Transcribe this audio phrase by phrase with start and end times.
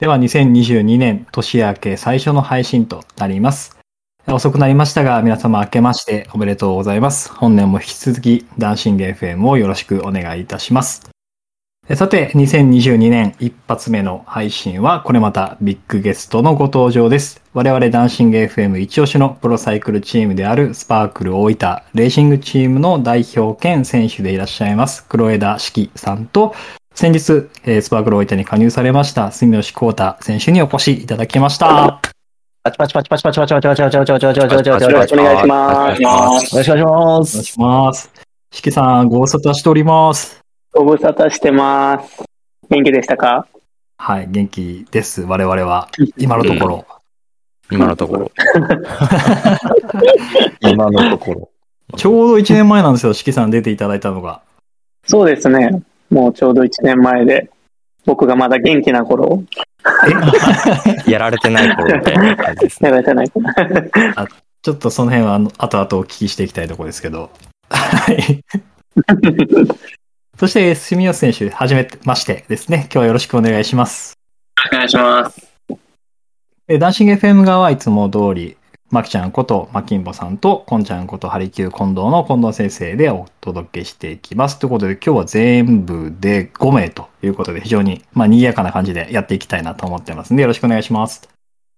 [0.00, 3.78] では2022年年明け最初の配信となります。
[4.26, 7.32] 遅くなりましたが、皆様明けましておめでとうございます。
[7.32, 11.08] 本年も引き続き、ダンシング FM をよろしくお願いいたします。
[11.94, 17.42] さて、2022年一発目の配信は、これまたビッグゲストのご登場です。
[17.52, 26.54] 我々ダンシング FM 一押しのプロサイクルチームであるスパークル大分レーシングチームの代表兼選手でいらっしゃいます、黒枝四季さんと、
[26.94, 32.00] 先日、えースパークル大分に加入されました、住吉幸太選手にお越しいただきました。
[32.62, 36.54] パチパチパチパチパチパチパチパチパチパチパチパチパチパチパチパチお願いします。
[36.54, 37.42] よろしくお願いしますお願いす。
[37.42, 38.10] します。
[38.52, 40.40] 四季さん、ご無沙汰しております。
[40.72, 42.22] ご無沙汰してます。
[42.68, 43.46] 元気でしたか
[43.96, 45.88] はい、元気です、我々は。
[46.18, 46.86] 今のところ。
[47.70, 48.30] 今のところ。
[50.60, 51.48] 今のところ。
[51.96, 54.42] ちょうど1年前なんですよ、四季さん出ていただいたのが。
[55.06, 55.82] そうですね。
[56.12, 57.50] もうちょうど1年前で、
[58.04, 59.42] 僕がまだ元気な頃、
[61.08, 62.90] やられてない頃みたいな感じですね。
[62.90, 64.28] やられてないかな。
[64.62, 67.30] ちょっとその辺はあの後々お聞きしていきたいところですけど。
[67.70, 68.44] はい。
[70.38, 72.82] そして、住吉選手、はじめましてですね。
[72.84, 74.14] 今日はよろしくお願いします。
[74.72, 75.48] お願いします。
[76.68, 78.56] えーダンシング FM 側はいつも通り、
[78.92, 84.58] マキちゃんことマキンボさんと、コンちゃんことハリキュー近藤の近藤先生でお届けしていきます。
[84.58, 91.26] ということで、今日は全部で5名ということで、非常に、まあ、賑やかな感じでやっていきたいなと思ってますんで、よろしくお願いします。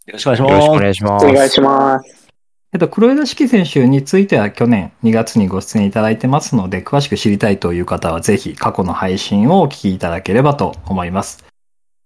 [0.06, 0.82] よろしくお願いしよろしくおます。
[0.82, 1.26] 願いします。
[1.26, 2.28] お願いします。
[2.72, 11.44] えっと、黒枝式選手については去年2月にご出演いただいてますので、詳しく知りたいという方はぜひ過去の配信をお聞きいただければと思います。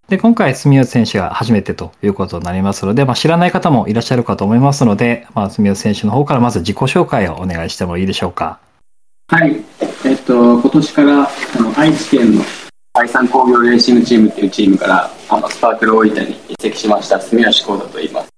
[0.09, 8.59] で、今回、住吉選手が初めてということになりますので、まあ、知らない方もいらっしゃるかと思いますので、まあ、住吉選手の方からまず自己紹介をお願いしてもいいでしょうか。
[9.31, 9.63] はい、
[10.07, 11.29] えっと、今年からあ
[11.61, 12.43] の愛知県の
[12.95, 18.29] 愛産工業レーシングチームっていうチームからあのスパークル大分に移籍しました住吉幸太と言います。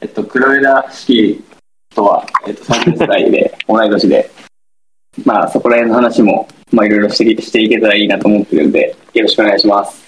[0.00, 1.44] えっと、黒枝式
[1.94, 4.30] とは、えっと、30歳で同い年で、
[5.26, 10.07] まあそこら辺の話も、まあいろいろしてしていけたらいいなと思ってるんで、よろしくお願いします。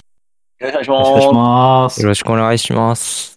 [0.61, 2.07] よろしくおお願いしまますよ。
[2.09, 3.35] ろしくお願いします。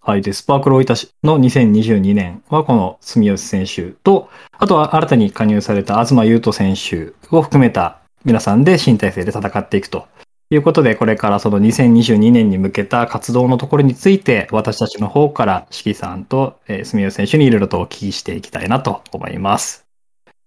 [0.00, 0.22] はい。
[0.22, 10.06] で、スパークル大分市の2022年はこの住吉選手と、あとは新たに加入された東優斗選手を含めた皆さんで新体制で戦っていくと
[10.50, 19.83] いうことで、これからその2022年に向けた活動のところについて、私たちの方から四季さんと、えー住吉選手にいろいろとお聞きしていきたいなと思います。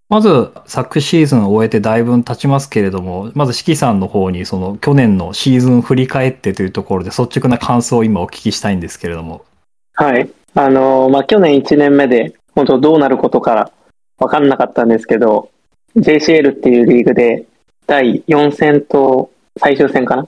[0.10, 9.44] まず、昨シーズンを終えてだいぶ経ちますけれども、まず四季さんの方にその去年のシーズン振り返ってというところで率直な感想を今お聞きしたいんですけれども。
[9.94, 10.30] はい。
[10.54, 13.72] あのまあ、去年1年目で、本当どうなることから
[14.18, 15.50] 分かんなかったんですけど、
[15.98, 17.46] JCL っていうリーグで
[17.86, 20.28] 第4戦と最終戦かな？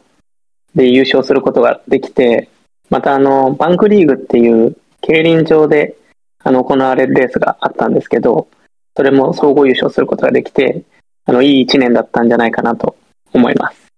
[0.75, 2.50] で優勝することができて、
[2.90, 5.96] またあの、バンクリーグっていう競輪場で
[6.44, 8.50] あの行われるレースがあったんですけど、
[8.95, 10.83] それも総合優勝することができて、
[11.25, 12.95] あの、いい1年だったんじゃないかなと
[13.33, 13.79] 思います。
[13.79, 13.91] す。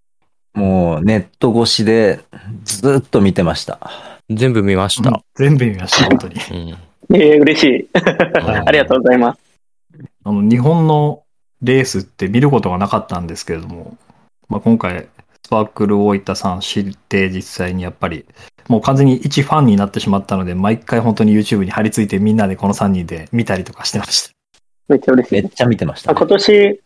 [0.54, 2.20] もうネット越しで
[2.64, 3.80] ずっと見てました。
[4.30, 5.22] 全部見ました。
[5.36, 6.36] 全部見ました、本当に。
[6.36, 7.16] うん。
[7.16, 7.90] えー、嬉しい。
[8.66, 9.40] ありがとうございます。
[10.24, 11.24] あの、日本の
[11.62, 13.98] レースって見ることがなかったんですけれども、
[14.48, 15.08] まあ、今回、
[15.44, 18.26] スパークル大分さん知って実際にやっぱり、
[18.68, 24.41] もう完全に一ファンになってしまったので、毎回本当に YouTube に貼り付いてみんなでこの3人で見たりとかしてました。
[24.92, 26.82] めっちゃ嬉しいめっちゃ見てました、あ今年、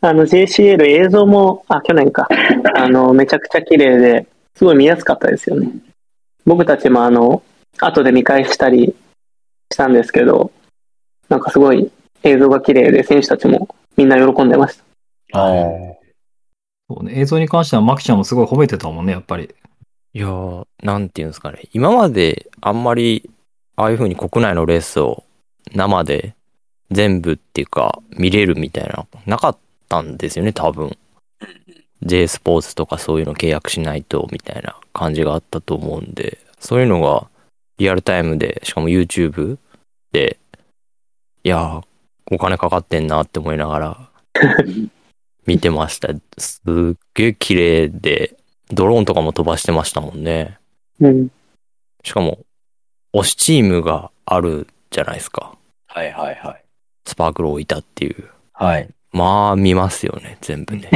[0.00, 2.28] あの JCL 映像も、あ、去年か、
[2.74, 5.68] あの、めちゃくちゃ綺麗で、すごい見やすかったですよね。
[6.46, 7.42] 僕たちもあの、
[7.78, 8.94] 後で見返したり
[9.72, 10.52] したんですけど、
[11.28, 11.90] なんかすごい
[12.22, 14.78] 映像が綺麗で、選手たちもみんな喜んでまし
[15.32, 15.44] た。
[15.44, 15.94] あー
[16.88, 19.54] そうね、映像に関してはマキちゃんもすごい褒めてたもんね、やっぱり。
[20.12, 21.68] いやー、なんていうんですかね。
[21.72, 23.30] 今まであんまり、
[23.76, 25.22] ああいう風に国内のレースを
[25.72, 26.34] 生で
[26.90, 29.58] 全部っていうか見れるみたいな、なかっ
[29.88, 30.96] たんですよね、多分。
[32.02, 37.28] J スポーツとかそういうの契約しないとみたいな感じがあったと思うんで、そういうのが
[37.78, 39.58] リアルタイムで、しかも YouTube
[40.12, 40.38] で、
[41.44, 41.82] いやー、
[42.30, 44.10] お金かかってんなって思いながら
[45.46, 46.08] 見てました。
[46.38, 48.36] すっげえ綺麗で、
[48.70, 50.58] ドローンとかも飛ばしてましたもんね。
[51.00, 51.28] うん。
[52.04, 52.38] しかも、
[53.14, 55.56] 推しチームがあるじゃないですか。
[55.86, 56.64] はいはいはい。
[57.06, 58.28] スパークル置いたっていう。
[58.52, 58.88] はい。
[59.12, 60.90] まあ、見ますよね、全部ね。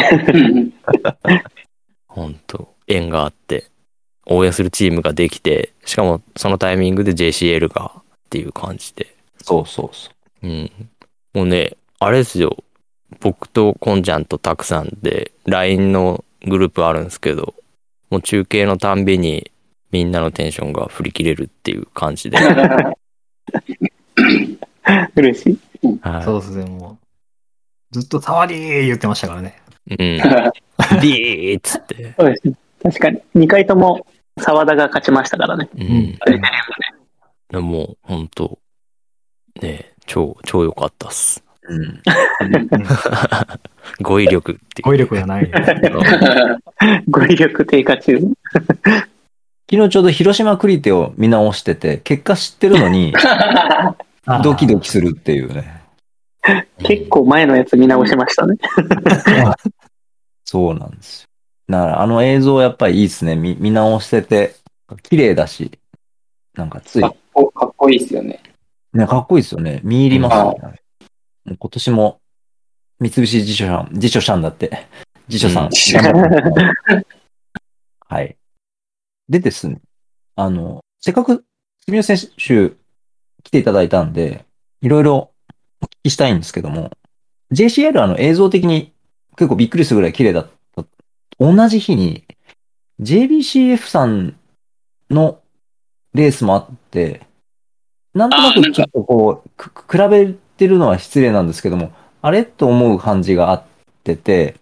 [2.07, 3.71] ほんと、縁があって、
[4.27, 9.15] 応援するチームができて、しかもそのタイミングで JCL がっていう感じで。
[9.43, 10.11] そうそうそ
[10.43, 10.71] うん。
[11.35, 12.57] もうね、あれですよ。
[13.21, 17.55] 僕とコンちゃんとたくさんで LINE のグループあるんですけど、
[18.11, 19.51] もう中継のたんびに
[19.91, 22.39] みんなのテンションが振り切れるっていう感じで。
[25.17, 25.59] 嬉しい。
[26.03, 27.05] はそうですね、もう。
[27.93, 29.61] ずっと触りー言ってましたからね。
[29.89, 29.95] い。
[29.95, 29.99] うん。
[31.01, 32.15] ビーっつって。
[32.19, 32.55] そうですね。
[32.83, 33.21] 確かに。
[33.37, 34.07] 2回とも
[34.41, 35.69] 沢田が勝ちましたからね。
[35.77, 36.17] うん。
[36.21, 36.51] あれね
[37.51, 38.59] でもう、ほんと、
[39.63, 41.45] ね超、超良かったっす。
[41.69, 42.03] うん。
[44.03, 44.87] 語彙力っていう。
[44.87, 45.51] 語彙力がない。
[47.09, 48.19] 語彙力低下中。
[49.71, 53.15] 昨日ちょうど広島クリテを見直してて、結果知ってるのに、
[54.43, 55.83] ドキドキするっていうね。
[56.79, 58.57] 結構前のやつ見直しましたね。
[60.45, 61.29] そうなんですよ。
[61.69, 63.37] だからあの映像やっぱりいいですね。
[63.37, 64.55] 見見直してて、
[65.03, 65.79] 綺麗だし、
[66.55, 68.43] なんかついか、っこかっこいいですよね。
[68.93, 69.81] ね、かっこいいですよね。
[69.83, 70.81] 見入りますよね。
[71.59, 72.21] 今年も、
[73.01, 74.87] 三菱辞書さん、辞書さんだって、
[75.29, 75.71] 辞書さん、うん
[78.07, 78.37] はい。
[79.29, 79.81] でですね、
[80.37, 81.45] あの、せっかく、
[81.87, 82.31] 住吉選
[82.71, 82.84] 手
[83.45, 84.45] 来ていただいたんで、
[84.81, 85.31] いろいろ
[85.81, 86.91] お聞きしたいんですけども、
[87.53, 88.93] JCL あの映像的に
[89.37, 90.85] 結構びっくりするぐらい綺麗だった。
[91.39, 92.25] 同じ日に、
[93.01, 94.37] JBCF さん
[95.11, 95.41] の
[96.15, 97.23] レースもあって、
[98.15, 101.93] なんとなくちょっとこう、く比べてるのは失礼なんですけども、
[102.23, 103.65] あれと思う感じがあっ
[104.05, 104.57] てて、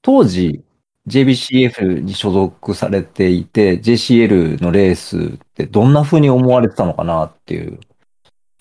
[0.00, 0.64] 当時
[1.08, 7.80] JBCF に所属されていて、JCL のレースってどんな風に思われてたのかなっていう。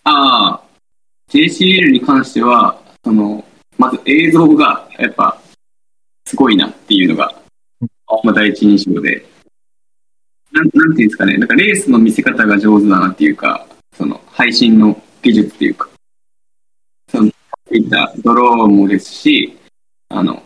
[0.03, 0.62] ああ、
[1.30, 3.44] JCL に関しては、その、
[3.77, 5.39] まず映像が、やっぱ、
[6.25, 7.33] すごいなっていうのが、
[8.24, 9.25] まあ、第一印象で。
[10.51, 13.65] なん、なんていうんですかね、なんかレースの見せ方が上手だなっていうか、
[13.95, 15.89] その、配信の技術っていうか、
[17.09, 17.31] その、
[17.71, 19.57] いったドローンもですし、
[20.09, 20.44] あの、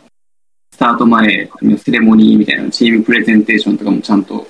[0.71, 4.45] スタート前のセレモニーみたいなチームプレゼンテーションとかもちゃんと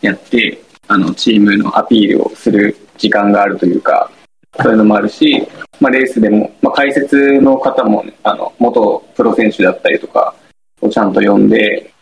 [0.00, 4.10] やって、あの、チームのアピールをする時間があるというか、
[4.58, 5.46] そういうのもあるし、
[5.80, 10.34] まあ、レースでも、まあ、解説の方も、ね、あの元プロ選手だったりとか
[10.80, 11.92] をちゃんと呼んで、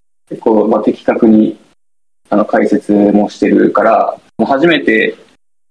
[0.41, 1.59] こうまあ、的確に
[2.31, 5.17] あの解説もしてるから、もう初めて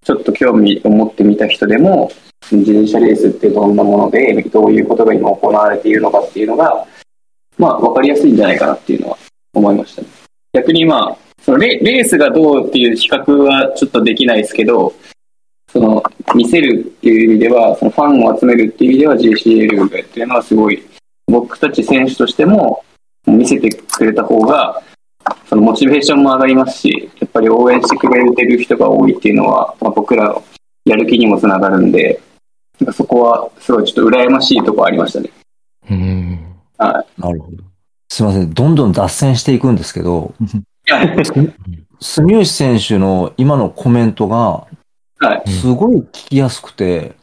[0.03, 2.11] ちょっと興味を持ってみた人でも、
[2.51, 6.85] 自転車レースってどんなもので、どういうことが今行われているのかっていうのが、
[7.57, 9.17] まあ、わかりやすいんじゃないかなっていうのは
[9.53, 10.07] 思いましたね。
[10.53, 14.93] 逆にまあ、そのレレースがどうっていう比較はちょっとできないですけど、
[15.71, 16.03] その
[16.35, 20.83] 見せるっていう意味では、そのファンを集めるっていう意味では JCL がやってるのはすごい、
[21.27, 22.83] 僕たち選手としても
[23.25, 24.81] 見せてくれた方が、
[25.49, 30.43] そのモチベーションも上がりますし、やっぱり応援してくれてる人が多いっていうのは、まあ、僕らの
[30.85, 32.21] やる気にもつながるんで、
[32.79, 35.29] なんかそこはすごいちょっと羨ましいところありましたね。
[35.89, 36.39] うん。
[36.77, 37.57] なるほど。
[38.09, 38.53] すいません。
[38.53, 40.33] どんどん脱線していくんですけど、
[41.99, 44.65] 住吉選手の今のコメントが、
[45.19, 45.49] はい。
[45.49, 47.15] すごい聞きやすくて、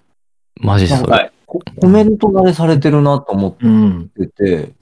[0.60, 1.12] マジそれ。
[1.12, 1.30] はい。
[1.46, 4.10] ココメント慣れされてるなと思っうん。
[4.16, 4.72] てて、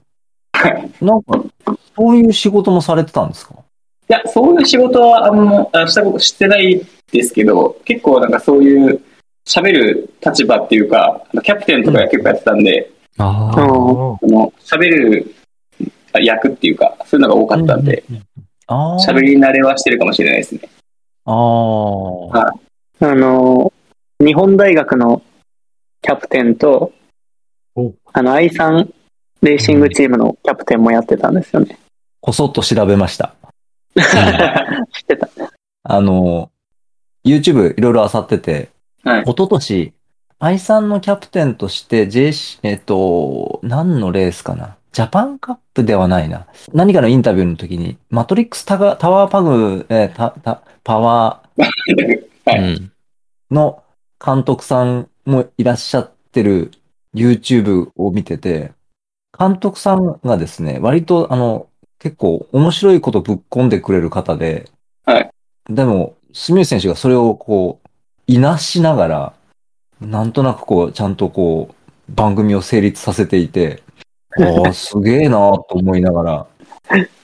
[1.01, 1.43] なんか、
[1.95, 3.55] そういう仕事もされてたんですか？
[3.55, 3.57] い
[4.07, 9.01] や、そういう仕事はあんまあしたことしてないですけど、結構なんかそういう
[9.45, 13.61] 喋る立場っていうか、キャプテンとか結構やってたんで、ああ。
[13.61, 15.35] うんその喋る
[16.21, 18.03] 役っていうか、そういうのが多かったんで、
[18.67, 18.97] ああ。
[18.99, 20.61] 喋り慣れはしてるかもしれないですね。
[21.25, 21.31] あ
[22.33, 22.53] あ。
[22.99, 23.73] あの、
[24.19, 25.21] 日本大学の
[26.01, 26.93] キャプテンと
[27.75, 28.93] お、あの、愛さん
[29.41, 31.77] レーシングチームのキャプテンもやってたんですよね。
[32.21, 33.35] こそっと調べました。
[33.95, 35.29] 知ってた。
[35.83, 36.51] あの、
[37.25, 38.69] YouTube いろいろ漁ってて、
[39.03, 39.21] はい。
[39.23, 39.93] 一昨年、
[40.39, 44.75] 愛さんのキャプテンとして JC、えっと、何のレースかな？
[44.91, 46.45] ジャパンカップではないな。
[46.73, 51.41] 何かのインタビューの時に、マトリックスタガタワーパグ、えーたたパワ
[53.51, 53.83] の
[54.23, 56.71] 監督さんもいらっしゃってる
[57.13, 58.71] YouTube を見てて、
[59.37, 61.67] 監督さんがですね、割とあの、
[61.99, 64.69] 結構面白いことぶっ込んでくれる方で、
[65.05, 65.29] はい。
[65.69, 67.89] でも、住吉選手がそれをこう、
[68.27, 69.33] いなしながら、
[70.01, 73.83] なんとなくこう、ちゃんとこう、番組を成立させていて、
[74.37, 76.47] ああ、 すげえなと思いながら、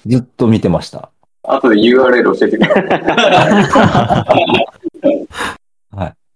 [0.05, 1.09] ずっと見てました。
[1.43, 4.78] 後で URL 教えてください。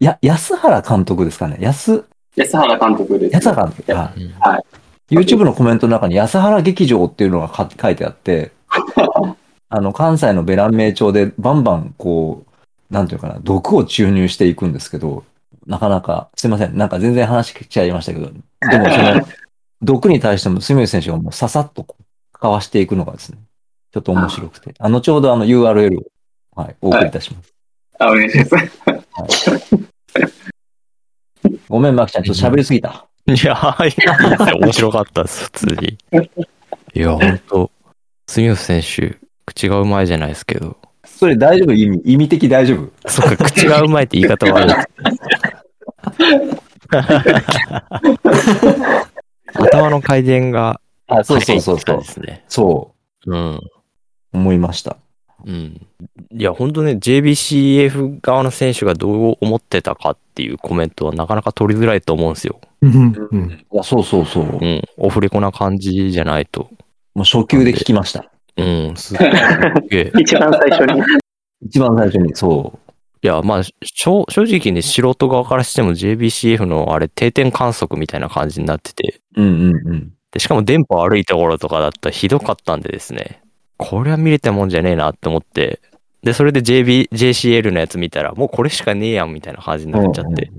[0.08, 0.26] はい。
[0.26, 2.06] や、安原監督ですかね安、
[2.36, 3.92] 安原監督です、安原監督。
[3.94, 4.66] はいうんはい
[5.12, 8.52] YouTube のコメントの中に安原劇場っていうのがか書いてあって、
[9.70, 12.46] あの、関西のベラン名町でバンバンこ
[12.90, 15.24] う、なんていうかな、毒を注入していくんですけど、
[15.68, 19.28] なかなか、すいません、なんか全然話聞いちゃいましたけど、でもその、
[19.84, 21.86] 毒に対しても住吉選手がもうささっと
[22.32, 23.38] かわしていくのがですね、
[23.92, 26.04] ちょっと面白くて、あの、後ほどあの URL を
[26.56, 27.54] はい、お送りいたします。
[28.00, 29.93] あ、お願いします。
[31.70, 33.06] ごめん、マキちゃん、ちょっと喋りすぎた。
[33.28, 33.94] いや、はい。
[34.60, 35.98] 面白かったです、普通に。
[36.94, 37.72] いや、ほんと、
[38.28, 40.78] 住吉選手、口がうまいじゃないですけど。
[41.06, 41.74] それ大丈夫？
[41.74, 42.92] 意味、意味的大丈夫？
[43.10, 44.76] そっか、口がうまいって言い方悪い。
[49.54, 52.42] 頭の回転があ、そう速そそうそういう。
[52.48, 52.92] そ
[53.28, 53.56] うん。
[53.56, 53.60] う、
[54.34, 54.98] 思いました。
[55.46, 55.88] うん。
[56.32, 62.60] いや、本当ね、JBCF 側の選手がどう思ってたかっていうコメントはなかなか取りづらいと思うんですよ。
[62.82, 64.46] うんうんいや、そうそうそう。
[64.46, 64.82] もうん。
[64.98, 66.70] オフレコな感じじゃないと。
[67.16, 68.30] う初級で聞きました。
[68.58, 69.18] うん、すっ
[69.90, 70.12] げえ。
[70.20, 71.02] 一番最初に。
[71.66, 72.80] 一番最初に、そ
[73.24, 79.42] いや、まあ、正直ね、素人側からしても JBCF のあれ定点観測みたいな感じになってて、う。
[79.42, 80.14] うんうんうん。
[80.32, 83.43] でしかも電波悪いところとかだったらひどかったんでですね、
[83.78, 85.80] これは見れたもんじゃねえなって思って、
[86.24, 90.52] で、それで JB、JCL のやつ見たら、もうこれしかねえやんみたいな感じになっちゃって。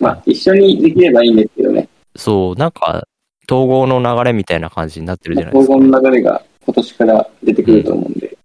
[0.00, 1.88] まあ、一緒にできればいいんですけどね。
[2.14, 3.06] そう、なんか、
[3.50, 5.78] 統合の流れみたいな感じになってるじゃないです黄か。
[5.78, 8.36] 金の流れが今年から出てくると思うんで。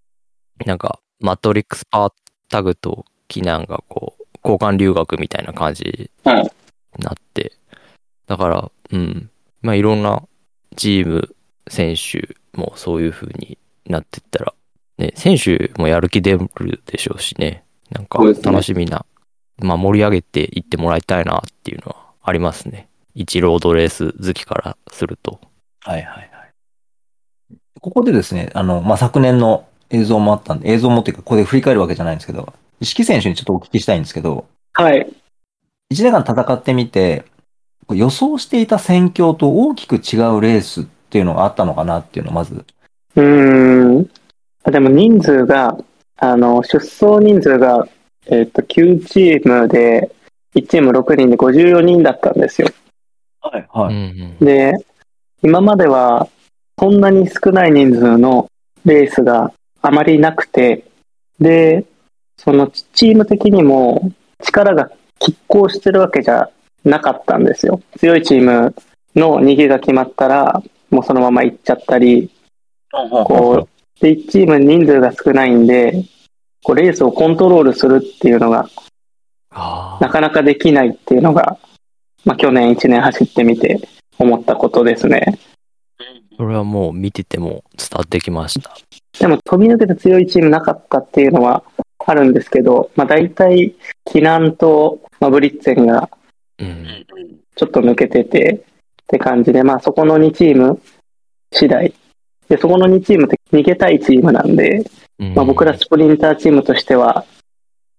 [0.66, 2.14] なんか、マトリックスパー
[2.50, 6.44] タグとキナンがこう、交換留学みたいな感じはい。
[6.44, 6.50] に
[7.00, 7.54] なって、
[8.28, 9.30] だから、うん。
[9.62, 10.24] まあ、いろんな
[10.76, 11.36] チーム、
[11.68, 13.58] 選手もそういう風に
[13.92, 14.54] なってったら、
[14.98, 16.50] ね、選手もやる気出る
[16.86, 17.64] でしょうしね。
[17.92, 19.06] なんか楽しみな、
[19.58, 22.88] まあ盛り上げていってもらいたいなっていうのはありますね。
[23.14, 25.40] 一ロードレース好きからすると。
[25.82, 26.32] はいはいはい。
[27.80, 35.12] ここでですね、あの、まあ、昨年の映像もあったんで、映像もっていうか、ここで振り返るわけじゃないんですけど、石木選手にちょっとお聞きしたいんですけど、はい。
[35.92, 37.26] 1年間戦ってみて、
[37.90, 42.66] 予想していた戦況と大きく違うレースっていうのがあったのかなっていうのをまず。
[43.16, 44.10] うーん。
[44.64, 45.78] でも人数が、
[46.18, 47.88] あの、出走人数が、
[48.28, 50.12] えっ、と、9チームで、
[50.56, 52.68] 1チーム6人で54人だったんですよ。
[53.42, 54.74] はいはうんうんで、
[55.42, 56.28] 今までは、
[56.78, 58.50] そんなに少ない人数の
[58.86, 59.52] レースが
[59.82, 60.86] あまりなくて、
[61.40, 61.86] で、
[62.38, 64.12] そのチーム的にも
[64.44, 66.50] 力が拮抗してるわけじゃ
[66.84, 67.82] なかったんですよ。
[67.98, 68.76] 強いチーム
[69.16, 72.30] の逃げが決まったら、もうそのまま行っちゃったり、
[72.92, 76.04] こう、で、1チーム人数が少ないんで、
[76.64, 78.68] こうレースをコントロールするっていうのが
[79.50, 81.58] あなかなかできないっていうのが、
[82.24, 83.80] まあ去年1年走ってみて
[84.20, 85.40] 思ったことですね。
[86.38, 88.76] それはもう見てても伝わってきました。
[89.20, 91.64] でも飛び抜けて強いチームなかったっていうのは
[92.06, 96.10] あるんですけど、まあ大体、キナンと、まあ、ブリッツェンが
[96.62, 97.06] うん。
[97.56, 98.64] ちょっと抜けてて
[99.04, 100.82] って感じで、まあそこの2チーム
[101.52, 101.94] 次第。
[102.52, 104.84] で、そこの2チームって逃げたいチームなんで、
[105.20, 107.24] うんまあ僕らスプリンターチームとしては、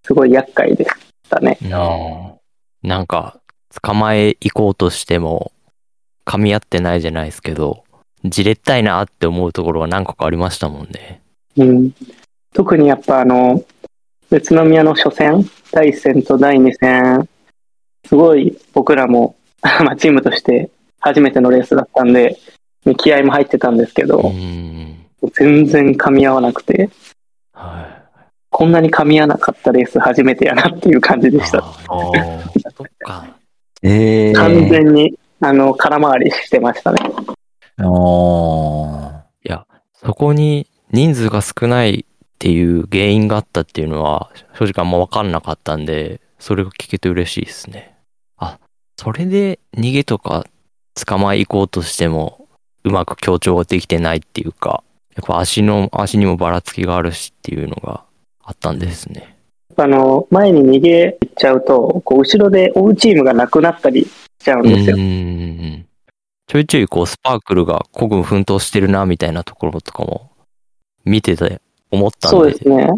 [0.05, 0.91] すごい厄介でし
[1.27, 1.57] たね。
[1.63, 3.39] うんなんか、
[3.81, 5.51] 捕まえ行こうとしても、
[6.27, 7.83] 噛み合ってないじゃないですけど、
[8.23, 11.21] じれったいなって思うところは何個かありましたもんね。
[11.57, 11.91] うん、
[12.53, 13.63] 特にやっぱあの、
[14.29, 17.27] 宇都宮の初戦、第1戦と第2戦、
[18.05, 20.69] すごい僕らも、 まあチームとして
[20.99, 22.37] 初めてのレースだったんで、
[22.95, 25.05] 気合も入ってたんですけうど、ん。
[25.33, 26.89] 全然噛み合わなくて、
[27.53, 28.03] は
[28.49, 31.31] こんなに噛み合わなかったレース初めてやなっていう感じい。
[31.31, 31.59] でした。
[31.59, 33.27] あーそっか。
[33.81, 34.35] えー。
[34.35, 36.99] 完全に、あの、空回りしてましたね。
[37.77, 47.95] あいや、そこに人数が少ないっていう原因があったっていうのは、正直あんま分かんなかったんで、それが聞けて嬉しいですね。
[48.37, 48.59] あ、
[48.97, 50.45] それで逃げとか
[50.93, 52.42] 捕まえ行こうとしても、
[52.83, 54.83] うまく強調ができてないっていうか、
[55.15, 58.03] やっぱ足の、足にもばらつきがあるしっていうのが
[58.43, 59.37] あったんですね。
[59.75, 64.09] あの、前に逃げちゃうと、こう、後ろで追うチームがなくなったりし
[64.39, 64.99] ちゃうんですよう。
[64.99, 65.85] ん。
[66.47, 70.29] ちょいちょいこうスパークルが孤軍奮闘してるなみたいなところとかも
[71.05, 72.37] 見てて思ったんで。
[72.37, 72.91] そうですね。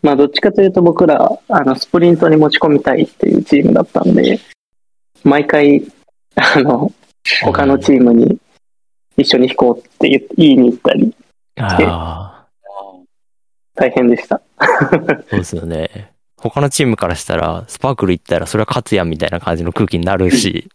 [0.00, 4.38] まあ、どっちかというと僕ら、あの、スプリントに持ち込みたいっていうチームだったんで、
[5.24, 5.82] 毎回、
[6.36, 6.92] あの、
[7.42, 8.38] 他のチームに
[9.18, 11.14] 一緒に引こうって言言いに行ったり、
[11.56, 12.46] あ
[13.74, 14.40] 大変でした。
[14.56, 14.66] あ、
[15.28, 16.12] そうですよね。
[16.36, 20.68] 他のチームからしたら、スパークル行ったらそれは勝つやんみたいな感じの空気になるし、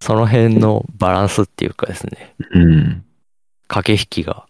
[0.00, 2.58] その辺のバランスっていうかですね、ー。
[2.58, 3.04] うん。
[3.68, 4.46] 駆け引きが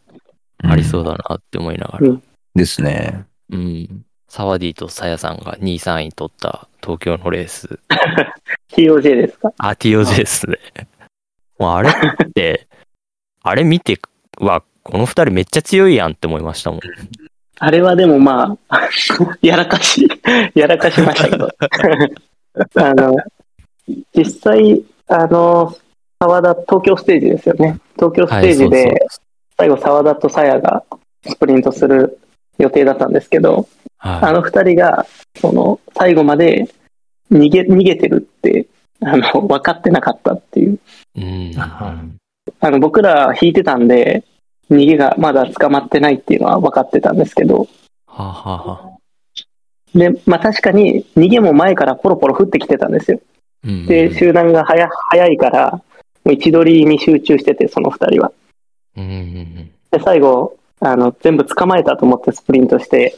[0.62, 2.08] ありそうだなって思いながら。
[2.08, 2.22] うん
[2.54, 3.24] ですね。
[3.50, 4.04] うん。
[4.28, 7.78] サワディとサヤさんが2位、3位取った東京のレース。
[8.72, 9.52] TOJ ですか？
[9.56, 10.58] あ、TOJ ですね。
[11.62, 12.66] もうあれって、
[13.44, 14.00] あれ見て
[14.40, 16.80] は、この二人めっちゃ強いやんって思いましたもん。
[17.60, 18.88] あれはでもまあ、
[19.42, 20.08] やらかし、
[20.56, 21.48] やらかしましたけど。
[22.74, 23.14] あの、
[24.12, 25.72] 実際、あの、
[26.20, 27.78] 沢田、東京ステージですよね。
[27.94, 29.06] 東京ステージで、
[29.56, 30.82] 最後沢田と鞘が
[31.24, 32.18] スプリントする
[32.58, 33.68] 予定だったんですけど、
[34.00, 35.06] あはの二人が、
[35.40, 36.68] その、最後まで
[37.30, 38.66] 逃げ、逃げてるって、
[39.04, 40.78] あの、分かってなかったっていう。
[41.14, 41.22] い。
[41.22, 42.18] うん。
[42.60, 44.24] あの、僕ら引いてたんで、
[44.70, 47.68] 逃げがまだ捕まってないっていうのは分かってたんですけど、
[48.06, 48.96] はあ、はあは
[49.94, 53.20] あ、で、まあ確かに逃げも前からポロポロ降ってきてたんですよ。
[53.64, 55.82] うんで、集団が早早いから、も
[56.26, 58.32] う位置取りに集中してて、その二人は。
[58.96, 63.14] うんうんで、最後、あの、全部捕まえたと思ってスプリントして、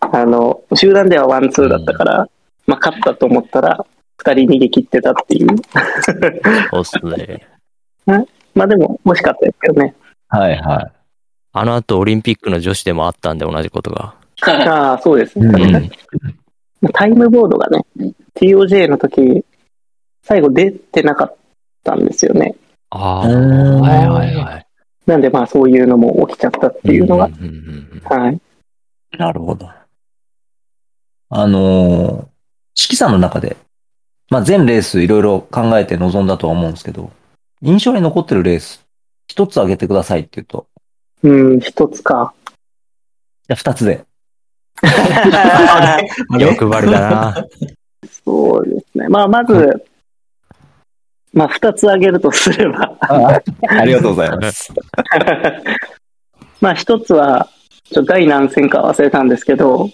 [0.00, 2.28] あの、集団ではワンツーだったから、
[2.66, 3.86] まあ勝ったと思ったら、
[4.20, 5.48] 二人逃げ切ってたっていう。
[6.70, 7.46] そうっすね。
[8.54, 9.94] まあでも、惜しかったですけどね。
[10.28, 10.92] はいはい。
[11.52, 14.14] あの後オリンピックの女子でもあったんで同じことが。
[14.46, 15.46] ああ、そうですね。
[15.46, 15.90] うんうん
[16.94, 17.84] タイムボードがね、
[18.36, 19.44] TOJ の時、
[20.22, 21.36] 最後出てなかっ
[21.84, 22.54] たんですよね。
[22.88, 24.66] ああ、うんはいはいはい。
[25.04, 27.28] なんでまあそういうのも起きちゃったっていうのが、
[28.04, 28.40] はい。
[29.18, 29.68] なるほど。
[31.28, 32.12] あのー、
[32.76, 33.58] 指揮さんの中で、
[34.30, 37.10] まあ、全レースいろいろ考えて臨んだとは思うんですけど、
[37.62, 38.86] 印象に残ってるレース、
[39.26, 40.66] 一つ挙げてくださいって言うと、
[41.24, 42.32] うん、一つか。
[42.46, 44.04] じゃあ二つで。
[46.38, 47.46] 欲張りだな。
[48.24, 49.08] そうですね。
[49.08, 49.84] まあまず、
[51.32, 54.72] まあ二つ挙げるとすれば、ありがとうございます。
[56.60, 57.48] まあ一つは、
[57.84, 59.90] ちょっと第何戦か忘れたんですけど、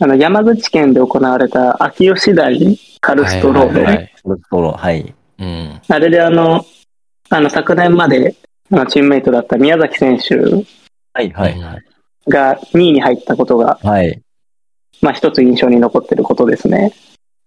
[0.00, 5.14] あの山口県で行われた秋吉台カルストロード、はいはいはいそろそろ、はい。
[5.38, 5.80] うん。
[5.88, 6.64] あれであの、
[7.30, 8.36] あの昨年まで
[8.70, 11.58] あのチームメイトだった宮崎選手はい、はい。
[12.28, 14.22] が2位に入ったことが、はい。
[15.00, 16.92] ままあ一つ印象に残ってることですね。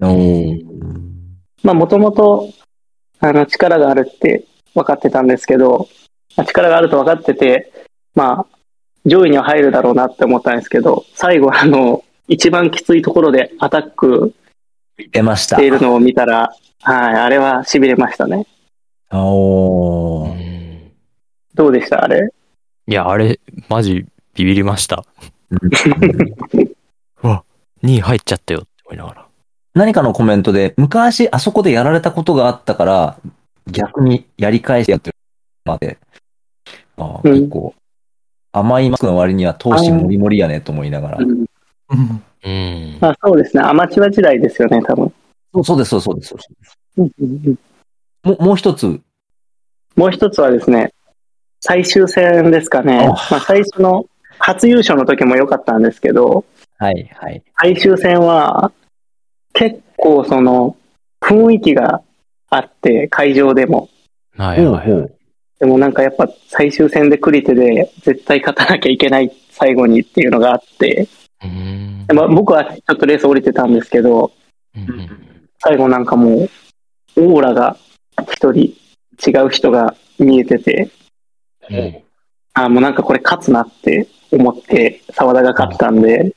[0.02, 0.66] おー
[1.64, 2.50] まあもともと、
[3.20, 5.88] あの力があるって分かってたんですけど、
[6.36, 7.72] まあ力があると分かってて、
[8.16, 8.46] まあ
[9.06, 14.34] 上位には入るだろうなって思ったんですけど、最後あの、一番きついところでアタック
[15.12, 15.44] 出まし。
[15.44, 18.46] したているのを見たら、はい、あれは痺れましたね。
[19.12, 20.32] おー。
[20.34, 20.92] うん
[21.54, 22.04] どうでした？
[22.04, 22.30] あれ？
[22.88, 24.06] いや、あれ、マジ
[24.36, 25.04] ビビりました。
[25.52, 25.58] う
[27.28, 27.44] わ、
[27.84, 29.26] 2位入っちゃったよって思いながら。
[29.74, 33.18] 何かのコメントで、昔あそこでやられたことがあったから、
[33.68, 35.16] 逆にやり返してやってる
[35.66, 35.98] まで、
[36.98, 37.76] あーうん結構、
[38.54, 41.18] 甘いマスクの割には闘志もりもりやねと思いながら。
[41.18, 41.41] うん
[41.92, 42.98] うん。
[43.00, 43.64] まあそうですね。
[43.64, 45.14] アマチュア時代ですよね、多分。
[45.54, 46.30] そうそうです、そうです。
[46.30, 47.60] そうですうんうんうん
[48.24, 49.02] もうもう一つ、
[49.96, 50.94] もう一つはですね、
[51.60, 53.00] 最終戦ですかね。
[53.00, 54.06] あまあ最初の
[54.38, 56.46] 初優勝の時も良かったんですけど、
[56.78, 57.42] はい、はい。
[57.60, 58.72] 最終戦は
[59.54, 60.76] 結構その
[61.20, 62.02] 雰囲気が
[62.50, 63.90] あって、会場でも。
[64.38, 65.02] はいはいはい。
[65.02, 65.16] う。
[65.60, 74.32] でもなんかやっぱ最終戦でクリテで絶対勝たなきゃいけない最後にっていうのがあって、うんでまあ、僕はちょっとレース降りてたんですけど、
[74.76, 75.10] うん
[75.64, 76.50] 最後なんかもう、
[77.18, 77.78] オーラが
[78.32, 78.76] 一人
[79.24, 80.90] 違う人が見えてて、
[81.70, 82.04] うん
[82.54, 86.36] あもうなんかこれ勝つなって思って沢田が勝ったんで、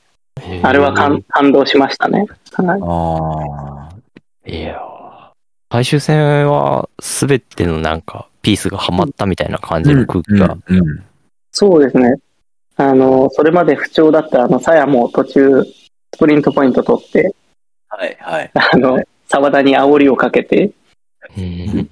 [0.63, 2.27] あれは感感動しましたね。
[2.53, 4.51] はいああ。
[4.51, 4.95] いやー
[5.73, 10.57] 最終戦は全てのなんかピースがはまったみたいな感じの空気が。
[10.69, 11.05] うんうん
[11.57, 12.17] そうですね。
[12.77, 15.65] あの、それまで不調だったあの、さやも途中、
[16.15, 17.35] スプリントポイント取って、
[17.89, 18.51] はい、はい。
[18.55, 20.73] あの、沢田に煽りをかけて、
[21.37, 21.89] うん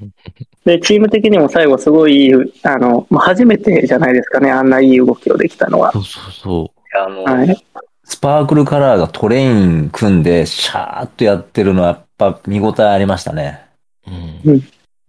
[0.65, 5.93] で、チーム的にも最後すごいいい、あの、まあ初めてじゃないですかね、あんないい動きをできたのは。
[5.93, 6.73] そうそうそ
[7.05, 7.67] あの、はい。
[8.05, 13.65] スパークルカラーがトレイン組んで、シャーっとやってるのはやっぱ見応えありましたね。
[14.07, 14.11] う。
[14.11, 14.63] うんうん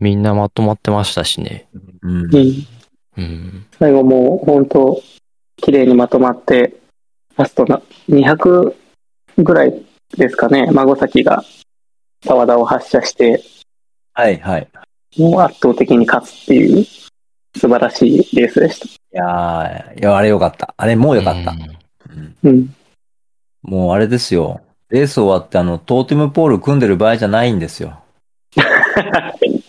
[0.03, 1.65] みんなまとまってましたしね。
[2.01, 2.67] うんうん。
[3.17, 3.65] うん。
[3.79, 5.01] 最後もう本当、
[5.57, 6.75] 綺麗にまとまって、
[7.35, 8.75] ラストな200
[9.37, 9.85] ぐらい
[10.17, 11.43] ですかね、孫崎が
[12.23, 13.41] 沢田を発射して、
[14.13, 14.67] はい、はい。
[15.17, 16.85] もう圧倒的に勝つっていう
[17.55, 18.85] 素晴らしいレースでした。
[18.87, 20.73] いやー、いや、あれよかった。
[20.77, 21.51] あれもうよかった。
[21.51, 22.75] うんうん。
[23.63, 24.61] もうあれですよ。
[24.89, 27.99] レース終わってあの、トーテムポール組んでる場合じゃないんですよ。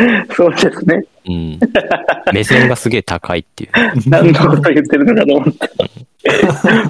[0.34, 1.04] そうですね。
[1.26, 1.60] うん。
[2.32, 3.70] 目線がすげえ高いっていう。
[4.08, 5.70] 何のこと言ってるのかと思って。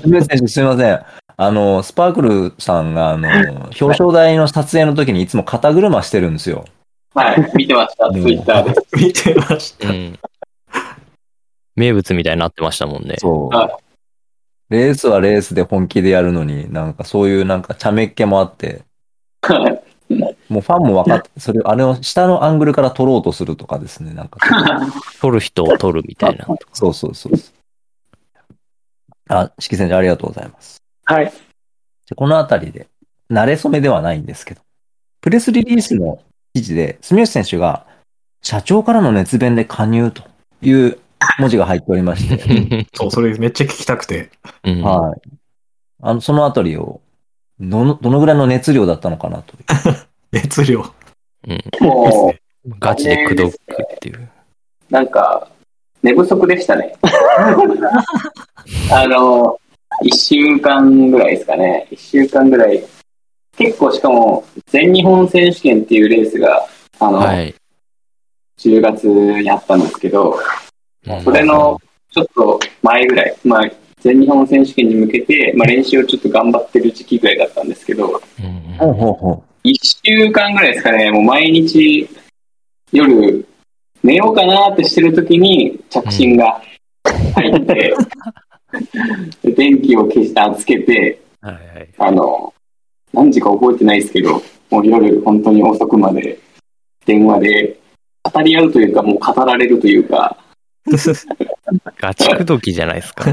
[0.05, 1.01] 梅選手すみません。
[1.37, 3.29] あの、スパークルさんが、あの、
[3.81, 6.64] 表彰台の撮影の時にいつも肩車してるんですよ。
[7.14, 8.75] はい、見てました、ツイッターで。
[8.96, 9.88] 見てました。
[9.88, 10.18] うん。
[11.77, 13.16] 名物みたいになってましたもんね。
[13.18, 13.70] そうあ。
[14.68, 18.83] レースはレースで本気でやるのに、なんかそういうなんか茶目っ気もあって、
[20.51, 24.41] もうファンも分かって、それ、あれを下のアングルから撮ろうとするとかですね、なんか。
[25.23, 26.47] 撮る人を撮るみたいな。
[26.73, 27.33] そうそうそう。
[29.29, 30.83] あ、四季先生ありがとうございます。
[31.05, 31.31] はい。
[31.31, 31.35] じゃ
[32.11, 32.89] あこのあたりで、
[33.31, 34.61] 慣れ初めではないんですけど、
[35.21, 36.19] プレスリリースの
[36.53, 37.87] 記事で、住吉選手が、
[38.43, 40.25] 社長からの熱弁で加入と
[40.63, 40.99] いう
[41.39, 44.31] 文字が入っておりまして、 そう、それめっちゃ聞きたくて。
[44.65, 45.21] うんはい。
[46.03, 47.01] あの、そのあたりを、
[47.61, 49.55] どの、どのぐらいの熱量だったのかなと。
[50.33, 50.85] 熱量。
[51.49, 52.35] うんも
[52.79, 54.16] ガチで口説くっていう。
[54.19, 55.49] う、なんか、
[56.03, 56.95] 寝不足でしたね。
[58.93, 59.59] あの、
[60.03, 61.88] 一週間ぐらいですかね。
[61.90, 62.85] 一週間ぐらい。
[63.57, 66.66] 結構しかも、全日本選手権っていうレースが、
[66.99, 67.55] あの、はい。
[68.59, 70.38] 10月にあったんですけど、
[71.25, 71.81] それの
[72.12, 82.09] ちょっと前ぐらい、まあ、全日本選手権に向けて、まあ、練習をちょっと頑張ってる時期ぐらいだったんですけど、うんほうほうほ1週間ぐらいですかね、もう毎日
[82.92, 83.46] 夜
[84.03, 86.62] 寝ようかなってしてる時に着信が
[87.35, 87.94] 入って、
[89.42, 91.88] で電気を消したつけて、はいはい。
[91.99, 92.55] あの、
[93.12, 96.38] 何時か覚えてないですけど、もう夜本当に遅くまで
[97.05, 97.79] 電話で
[98.23, 100.37] 語り合うというか、もう語られるというか、
[101.99, 103.31] ガチ口説きじゃないですか。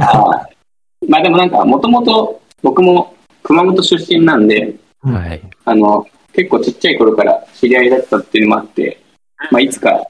[1.08, 3.14] まあでもなんか、もともと僕も
[3.44, 5.42] 熊本出身なんで、はい。
[5.64, 6.06] あの、
[6.38, 9.02] 結構ちっちゃい頃から知り合いだったっていうのもあって、
[9.50, 10.06] まあいつか、い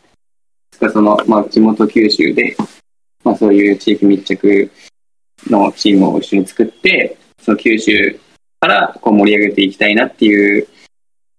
[0.72, 2.58] つかその、まあ地元九州で、
[3.24, 4.70] まあそういう地域密着
[5.50, 8.20] のチームを一緒に作って、その九州
[8.60, 10.68] からこう盛り上げていきたいなっていう、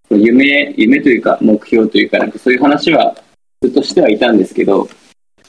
[0.09, 3.15] 夢、夢というか目標というか、なんかそういう話は
[3.61, 4.89] ずっとしてはいたんですけど、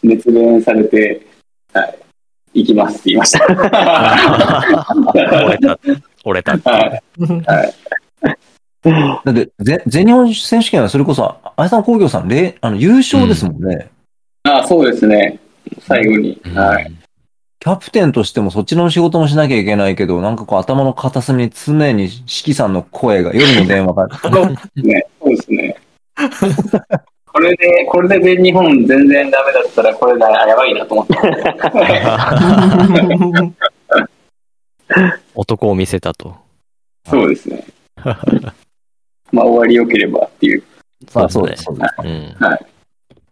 [0.02, 1.26] 熱弁されて、
[1.72, 1.98] はい、
[2.60, 3.46] 行きますって言いました。
[5.46, 5.78] 折れた。
[6.24, 6.72] 折れたってい
[7.24, 7.42] う。
[7.46, 8.49] はいう。
[9.24, 13.88] だって、ぜ全日本選手権はそれこそ、あやさん工業さん、れあの優勝ですもんね。
[14.44, 15.38] あそうですね。
[15.80, 16.40] 最後に。
[16.54, 16.90] はい。
[17.62, 24.08] キャプテンとしてもそっちの仕事もしなきゃいけないけど、なんかこう頭の片隅に常に四季さんの声が、夜の電話が、
[24.76, 25.76] ね、そうですね。
[27.26, 31.14] これで、これで全日本全然ダメだったら、これだ、やばいなと思って。
[35.34, 36.34] 男を見せたと。
[37.08, 37.64] そうですね。
[39.32, 40.62] まあ、終わり良ければっていう。
[41.14, 41.94] あそうです、そうです。
[42.02, 42.36] うん。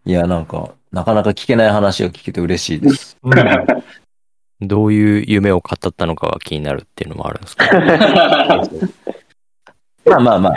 [0.05, 3.17] いや、なんか、なかなか聞けない話が聞けて嬉しいです。
[4.61, 7.65] どういう夢を語ったのかが気になるっていうのもあるんですか
[10.05, 10.49] まあまあま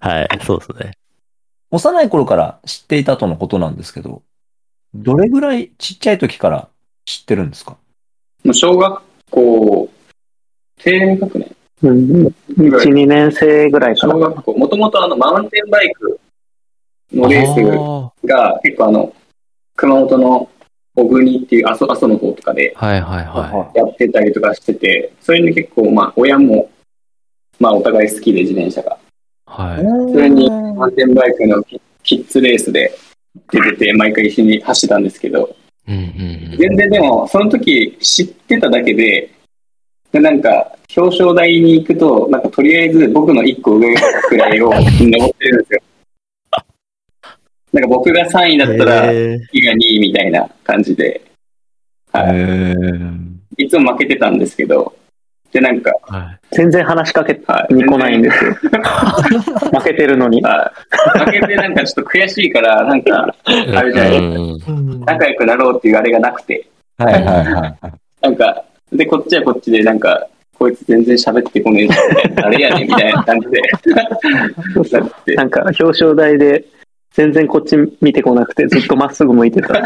[0.00, 0.28] あ、はい。
[0.44, 0.92] そうですね。
[1.70, 4.22] 幼い頃から知っていたとのことなんですけど、
[4.94, 6.68] どれぐらいちっちゃい時から
[7.04, 7.76] 知ってるんですか？
[8.44, 9.88] もう小学校、
[10.78, 14.14] 低学年うん、1、2年生ぐらいかな。
[14.14, 16.20] 小学校、もともとあの、マウンテンバイク
[17.12, 19.14] のレースあが結構あの、
[19.76, 20.48] 熊本の
[20.94, 26.70] 小国っていう阿蘇阿蘇の方とかでーはいはいはやってたりとかしてて、それに結構、まあ、親も、
[27.60, 28.98] まあ、お互い好きで自転車が。
[29.46, 29.46] い。
[29.46, 30.12] はい。
[30.12, 32.96] それに、マウンテンバイクのキキッズレースで
[33.52, 35.54] 出てて、毎回一緒に走ってたんですけど、
[35.88, 39.30] うんうん全然でも、その時知ってただけで、
[40.16, 43.94] でなんか、表彰台に行くと、なんかとりあえず僕の一個上
[44.28, 45.80] くらいを登ってるんですよ。
[47.74, 51.20] なんか僕が3位だったら、へ次が2位みたいな感じで、
[52.14, 53.20] へはいー
[53.58, 54.94] いつも負けてたんですけど、
[55.52, 56.38] で、なんか、ーはい。
[56.52, 58.54] 全然話しかけはいに来ないんですよ。
[58.54, 60.40] 負けてるのに。
[60.40, 60.72] は
[61.14, 67.92] い負けてなんかちょっと悔しいから、なんか、あれじゃないうん仲良くなろうっていうあれがなくて、はいはいはい。
[68.22, 73.60] なんか、で、こっちはこっちで、なんか、こいつ全然喋ってこねえじゃんみたいな、誰やねんみたいな感じで、
[75.36, 76.64] なんか表彰台で
[77.12, 79.74] 全然こっち見てこなくてずっとまっすぐ向いてた。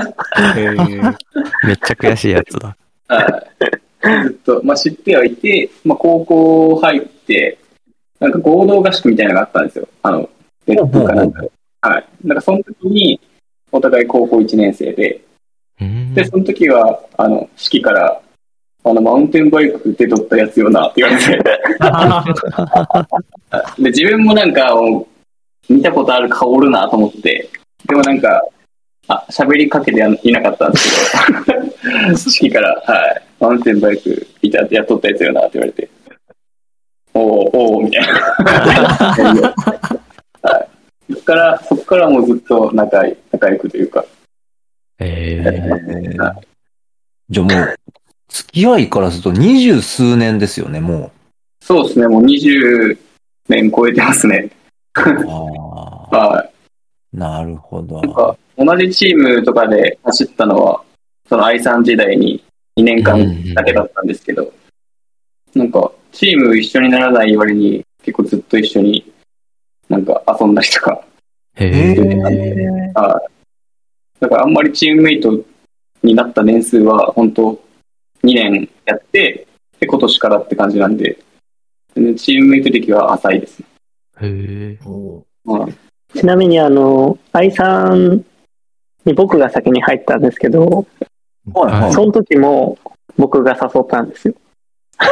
[1.66, 2.76] めっちゃ悔しいやつだ。
[3.08, 7.58] はいずっと、まあ、知ってはいて、まあ、高校入って、
[8.18, 9.88] なんか合同合宿みたいなのがあったんですよ。
[10.02, 10.28] あの、
[10.66, 11.44] 別府かなんか。
[11.82, 12.04] はい。
[12.24, 13.20] なんかその時に、
[13.72, 15.20] お互い高校1年生で、
[15.80, 18.20] うんで、その時は、あの、式から、
[18.82, 21.38] あの、マウンテンバイクで撮ったやつよなって言われて、
[23.82, 24.74] で、自分もなんか、
[25.68, 27.48] 見たことある顔おるなと思って、
[27.86, 28.42] でもなんか、
[29.08, 31.12] あ、喋りかけていなかったんです
[31.46, 35.88] けど、 式から、はい、マウンテンバイクいたやっとったやつよなって言われて、
[37.14, 38.12] おおおおみたいな。
[40.42, 41.12] はい。
[41.12, 44.04] そっから、そっからもうずっと仲仲良くというか、
[45.00, 46.34] ええー。
[47.28, 47.76] じゃあもう、
[48.30, 51.12] 付き合いからすると二十数年ですよね、も
[51.60, 52.98] そうですね、もう20
[53.48, 54.50] 年超えてますね。
[54.96, 55.00] う。
[55.28, 56.50] ああ、は
[57.12, 58.02] なるほどい。。
[58.02, 60.82] なんか、同じチームとかで走ったのは、
[61.28, 62.42] その愛さん時代に
[62.76, 64.52] 2年間だけだったんですけど、
[65.54, 69.12] なんか、チーム一緒にならない割に、結構ずっと一緒に
[69.88, 71.04] なんか遊んだりとか、
[71.56, 71.94] へええ。
[71.94, 75.38] ー、だからあんまりチームメイト
[76.02, 77.60] になった年数は、本当
[78.24, 79.46] 2年やって、
[79.78, 81.18] で、今年からって感じなんで、
[82.16, 83.66] チームメイト歴は浅いですね。
[84.22, 84.78] へえ。
[84.84, 85.74] おはい
[86.12, 88.24] ちなみに、あの、愛さん
[89.04, 90.86] に僕が先に入ったんですけど、
[91.54, 91.92] はいはい。
[91.92, 92.78] その時も
[93.16, 94.34] 僕が誘ったんですよ。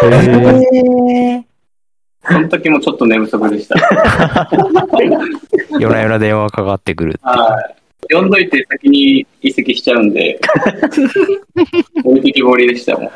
[0.04, 1.44] え
[2.24, 3.76] その時もちょっと寝不足でした。
[5.78, 7.20] 夜な夜な電話かかってくるって。
[7.22, 7.77] はい。
[8.12, 10.40] 呼んどいて先に移籍しちゃうんで、
[12.04, 13.08] 置いてきぼりでしたもん。
[13.08, 13.12] ほ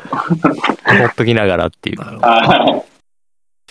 [1.05, 1.97] っときながらっていう。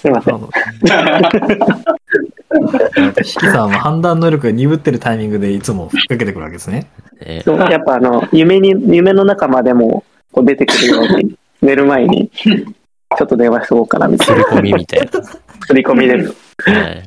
[0.00, 0.40] すいません。
[0.82, 3.22] なるほど。
[3.22, 6.90] 四季さんは判断能力が鈍ってるタイミングでいつもふっかけてくるわけですね。
[7.20, 15.06] えそうやっぱあの、夢に、夢の中までもこう出てくるように、寝る前に、ちょっと電話しとこうかなみたい刷り込みみたいな。
[15.68, 16.34] 振り込みです。
[16.66, 16.74] な。
[16.74, 17.04] はい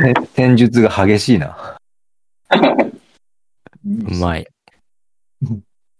[0.00, 1.76] ー、戦術が激しいな。
[2.50, 4.46] うまい。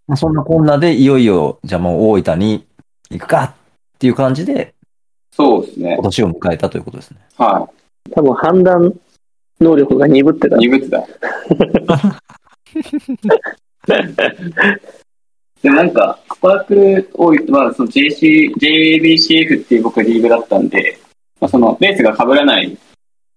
[0.07, 2.65] まあそんなこんなで、いよいよ、じゃあもう大分に
[3.09, 3.53] 行くかっ
[3.99, 4.73] ていう感じで、
[5.31, 6.03] そうですね今。
[6.03, 7.19] 年を迎えたということですね。
[7.37, 7.69] は
[8.13, 8.93] 多分判断
[9.59, 10.59] 能力が鈍ってたい。。
[10.59, 11.07] 鈍ってた。
[15.61, 20.99] でもなんか、スパークル多いと、まあ、その JC、JBCF っていう僕はリーグだったんで、
[21.39, 22.75] まあ、そのレースが被らない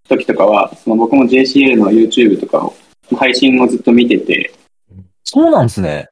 [0.08, 2.74] 時とかは、その僕も JCL の YouTube とかを、
[3.14, 4.52] 配信もずっと見てて、
[5.24, 6.08] そうなんですね。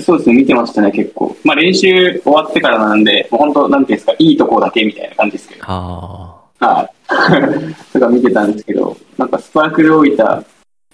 [0.00, 1.36] そうですね、見てましたね、結構。
[1.44, 5.64] まあ練習終わってからなんで、もう本当、なんていうんですか、いいとこだけみたいな感じですけど。
[5.66, 6.92] あはい。
[7.92, 10.46] とか見てたんですけど、なんかスパークル大分、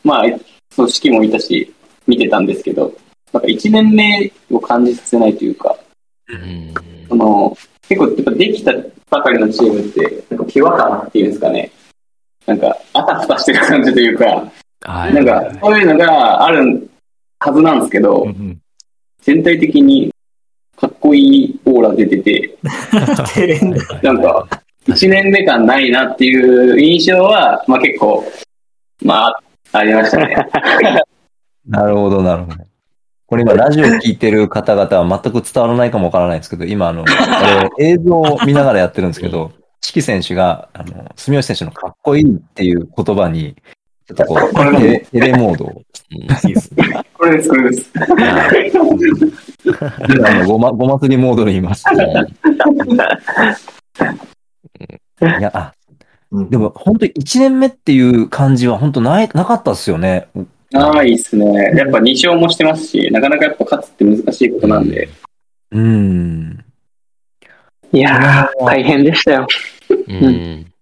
[0.03, 0.25] まあ、
[0.75, 1.73] その式もいたし、
[2.07, 2.93] 見てたんですけど、
[3.33, 5.77] なんか1年目を感じさせないというか、
[6.31, 6.33] あ。
[6.33, 6.75] うん。
[7.09, 7.57] その、
[7.89, 8.73] 結構やっぱできた
[9.11, 11.71] ばかりのチームって、なんかピュア感っていうんですかね、
[12.47, 14.51] なんか、あたふたしてる感じというか、
[14.83, 15.15] はい。
[15.15, 16.91] なんか、そういうのがある
[17.41, 18.61] はずなんですけど、うん
[19.21, 20.11] 全体的に
[20.77, 22.57] かっこいいオーラ出てて、
[24.03, 24.49] なんか、
[24.87, 28.25] 1年目感ないなっていう印象は、まあ結構、
[29.03, 29.41] まあ、
[29.73, 30.37] ありましたね。
[31.67, 32.57] なるほど、なるほど。
[33.27, 37.05] これ今、ラジオ聞いてる方々は全く伝わらないかもわからないんですけど、今、あの、
[37.79, 43.57] 映像を見ながらやってるんですけど、四季選手が、あの、住吉選手のかっこいいっていう言葉に、
[44.09, 47.05] ちょっとこう、テレテレモードを、いいですね。
[47.13, 47.93] これです、これです。
[50.09, 51.85] 今あのごま、ごますりモードにいます。
[55.21, 55.75] いや、あ、
[56.31, 60.29] うんでも本当に1年目っていう感じは本当ない、なかったっすよね。
[60.71, 61.75] ないっすね。
[61.77, 65.07] やっぱ2勝もしてますし、なかなかやっぱ勝つって難しいことなんで。
[65.71, 66.65] うん。
[67.93, 69.47] いやー、大変でしたよ。
[69.91, 70.73] うん。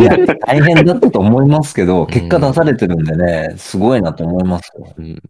[0.00, 4.94] いや、大変だったと思いますけど、結果出されてるんでね、すごいなと思いますよ。
[4.96, 5.22] うん。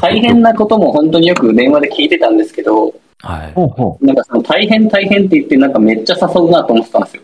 [0.00, 4.06] 大変なことも本当によく電話で聞いてたんですけど、はい。
[4.06, 7.22] なんかその大変大変って言ってなんかめっちゃ誘うなと思ってたんですよ。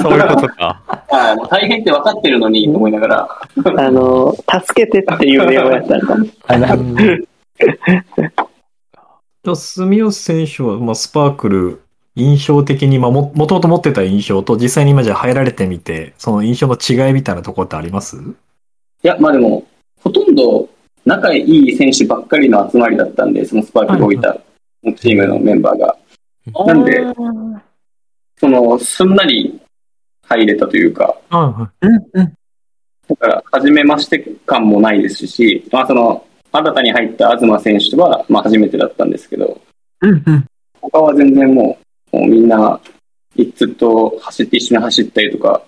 [0.00, 0.82] そういうことか。
[1.10, 3.28] はい、もう大変って分かってるのにと思いながら。
[3.76, 6.26] あの、助けてっていう電話やったのかも。
[6.46, 6.82] あなで
[9.44, 11.82] も 住吉選手は、まあ、スパークル、
[12.14, 18.16] 印象的に、まあ、も、もともと持ってた印象と、実際に今じゃ入られてみて、その印象の違いみたいなところってあります？
[18.16, 18.20] い
[19.02, 19.64] や、まあでも、
[20.00, 20.68] ほとんど
[21.04, 24.40] 仲いい選手ばっかりの集まりだったんで、そのスパークル大分
[24.84, 25.96] のチームのメンバーが。
[26.66, 27.02] なんで、
[28.38, 29.60] その、すんなり
[30.24, 32.34] 入れたというか、はうんうん。
[33.08, 39.60] だから、初めまして感もないですし、まあその、新たに入った東選手は、まあ初めてだったんですけど。
[40.80, 41.81] 他は全然もう、
[42.12, 42.80] もうみんな、
[43.56, 45.62] ずっと走って、一緒に走ったりとか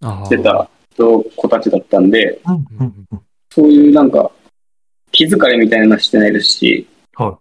[0.00, 2.40] あしてた人子たちだったんで、
[3.50, 4.30] そういうなんか、
[5.10, 7.38] 気疲れみたいなのはしてないですし、は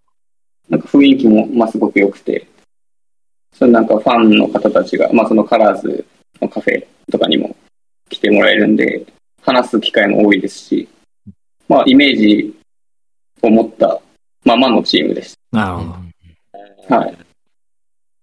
[0.69, 2.47] なんか雰囲気も、まあ、すごく良くて、
[3.53, 6.05] それなんかファンの方たちが、まあ、そのカラーズ
[6.41, 7.55] のカフェとかにも
[8.09, 9.05] 来てもらえるんで、
[9.41, 10.89] 話す機会も多いですし、
[11.67, 12.55] まあ、イメージ
[13.41, 14.01] を持った
[14.43, 15.95] ままのチームでしなるほど。
[16.87, 16.97] た。
[16.97, 17.17] はい。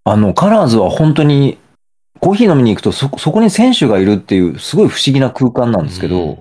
[0.05, 1.59] あの、カラーズは本当に、
[2.21, 6.38] コーヒー飲みに行くとそ、そこに選手がいるっていう、すごい不思議な空間なんですけど、うん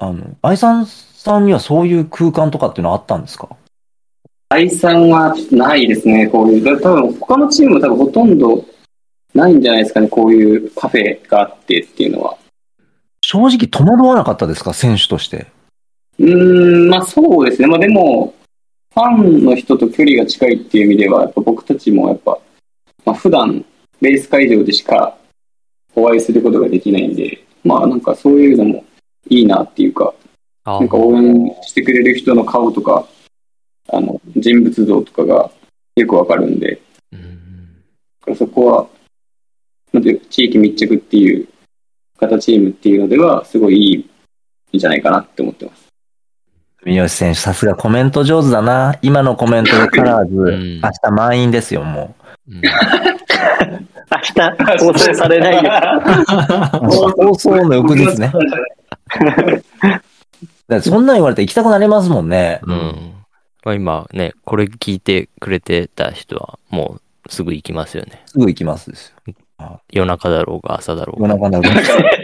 [0.00, 3.48] あの、愛さんささんにはそういう空間とかっていうのはあったんですか？
[4.50, 6.64] 愛さんはないですね、こういう。
[6.64, 8.64] だ多分他のチームも多分ほとんど
[9.34, 12.38] ないんじゃないですかね、こういうカフェがあってっていうのは。
[13.20, 14.72] 正直戸惑わなかったですか？
[14.72, 15.48] 選手として。
[16.20, 17.66] うーん、まあそうですね。
[17.66, 18.32] まあでも、
[18.98, 22.36] ファンの人と距離が近いっていう意味では、やっぱ僕たちもやっぱ、
[23.04, 23.64] まあ普段、
[24.00, 25.16] レース会場でしか
[25.94, 28.84] お会いすることができないんで、まあなんかそういうのも
[29.28, 30.12] いいなっていうか、
[30.64, 31.32] あなんか応援
[31.62, 33.06] してくれる人の顔とか、
[33.92, 35.48] あの、人物像とかが
[35.94, 36.82] よくわかるんで、
[37.12, 38.88] うんそこは、
[40.28, 41.46] 地域密着っていう
[42.18, 44.08] 型チームっていうのでは、すごいい
[44.72, 45.87] いんじゃないかなって思ってます。
[46.88, 48.98] 三好選手、さすがコメント上手だな。
[49.02, 52.16] 今のコメントでカラーズ、ん明日満員ですよ、も
[52.48, 52.62] うん明
[54.34, 55.70] 日放送されないよ。
[56.80, 57.26] う。
[57.26, 58.32] 放送の翌日ね。
[60.80, 62.60] そんなん言われて行きたくなりますもんね。
[62.62, 63.12] うん。
[63.64, 68.22] まあ今ね、これ聞いてくれてた人はもうすぐ行きますよね。
[68.26, 69.34] すぐ行きますですよ。
[69.90, 71.28] 夜中だろうが朝だろうが。
[71.28, 71.70] 夜中なる。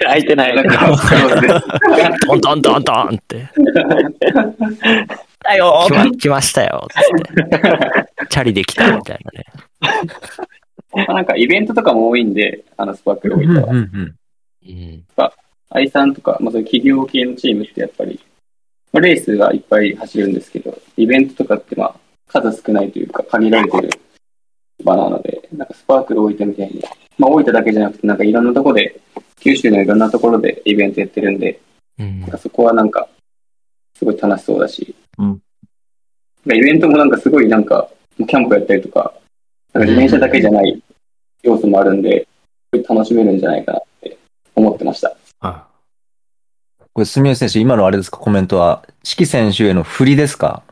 [0.03, 0.55] 空いてない。
[2.27, 3.49] トントントントンって。
[5.43, 5.87] だよ
[6.19, 8.27] 来ましたよって。
[8.29, 9.47] チャリで来たみたいなね。
[10.93, 13.69] まあなんかイベントとかも多いんで、あのスパークル大分は。
[13.69, 14.15] うんうん
[14.67, 15.05] うん。
[15.71, 18.21] 愛さんとか、まあ、そういう企業系のチームってやっぱり、
[18.93, 21.95] まあ、レースがいっぱい走るんですけど、イベントとかってまあ
[22.29, 23.91] 数少ないというか限られてる
[24.85, 26.85] 場なので、なんかスパークル大分みたいに、
[27.19, 29.01] まあ大分だけじゃなくて、なんかいろんなところで、
[29.41, 31.61] 九州のいろんなところでイベントやってるんで、
[31.99, 33.09] うんそこはなんか、
[33.97, 35.41] すごい楽しそうだし、うん。
[36.47, 39.15] イベントもなんかすごいなんか、キャンプやったりとか、
[39.73, 40.83] なんか自転車だけじゃない
[41.43, 42.27] 要素もあるんで、
[42.73, 44.19] すごい楽しめるんじゃないかなって
[44.57, 45.17] 思ってました。
[45.41, 45.67] あ
[46.93, 50.63] これ、住吉選手、今のあれですか、コメントは、四季選手への振りですか？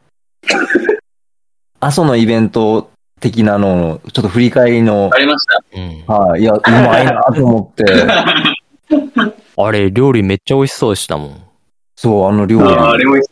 [1.80, 2.90] 阿蘇のイベント
[3.22, 5.62] 的なのを、ちょっと振り返りのあ、りました？
[5.78, 7.84] うんはい、いや、うまいなと思って、
[9.56, 11.42] あれ、料理めっちゃ美味しそうでしたもん。
[11.96, 12.64] そう、あの料理。
[12.74, 13.22] ああれもうん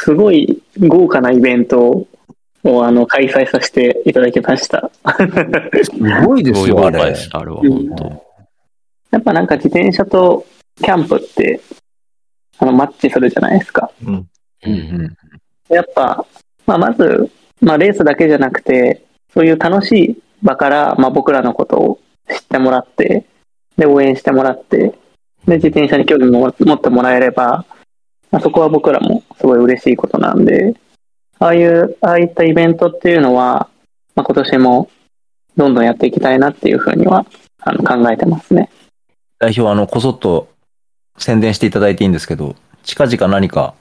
[0.00, 2.06] すごい豪華なイベント
[2.64, 4.90] をあの開催させていただきました。
[5.84, 7.14] すごいですすよ、あれごい豪華で。
[7.14, 8.22] した、あれは本当。
[9.12, 10.44] やっぱなんか自転車と
[10.78, 11.60] キャンプって
[12.58, 13.90] あのマッチするじゃないですか。
[14.04, 14.14] うん。
[14.14, 14.26] う
[14.66, 15.16] うんん
[15.68, 16.26] やっぱ、
[16.66, 17.30] まあ、まず、
[17.62, 23.24] まあ、レースだけじゃなくて、そういう楽しい場から、まあ、僕らのことを知ってもらって、
[23.78, 24.98] で、応援してもらって、
[25.46, 27.64] で、自転車に興味も持ってもらえれば、
[28.30, 30.74] まあ、そこは僕らもすごい嬉しいことなんで、
[31.38, 33.68] ああいう、ああいったイベントっていうのは、
[34.14, 34.90] まあ、今年も
[35.56, 37.26] どんどんやっていきたいなっていうふうには
[37.60, 38.70] あの考えてますね。
[39.38, 40.48] 代表、あの、こそっと
[41.18, 43.74] 宣伝していただいていいんですけど、近々何か、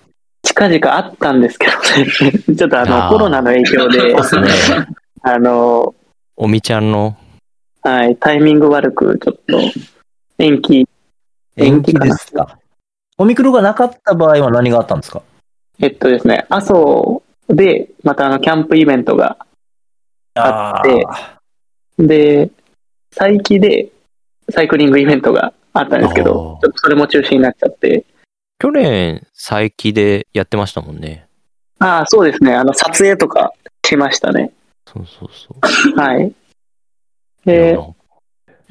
[0.54, 3.10] 近々あったんですけどね、 ちょっとああのー。
[3.10, 4.16] コロナの影響で。
[5.24, 5.96] あの、
[6.36, 7.16] おみちゃんの、
[7.84, 9.60] はい、タイミング悪くちょっと
[10.40, 10.88] 延期、
[11.56, 12.58] 延期ですか。
[13.18, 15.22] オミクロがなかった場合は何があったんですか？
[15.80, 19.38] えっとですね、阿蘇でまたあのキャンプイベントが
[20.36, 21.06] あって。
[22.00, 22.50] で、
[23.16, 23.90] 佐伯で
[24.50, 28.06] サイクリングイベントがあったんですけど、ちょっとそれも中止になっちゃって、
[28.62, 31.26] 去年、佐伯でやってましたもんね。
[31.80, 34.52] ああ、そうですね、あの撮影とかしましたね。
[34.86, 35.56] そうそうそ
[35.96, 36.00] う。
[36.00, 36.32] はい。
[37.44, 37.76] で、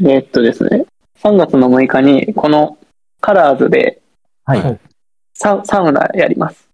[0.05, 0.85] えっとですね、
[1.19, 2.79] 3月の6日にこの
[3.21, 4.01] カラーズで
[4.45, 4.81] はい。
[5.35, 6.69] ササウナやります。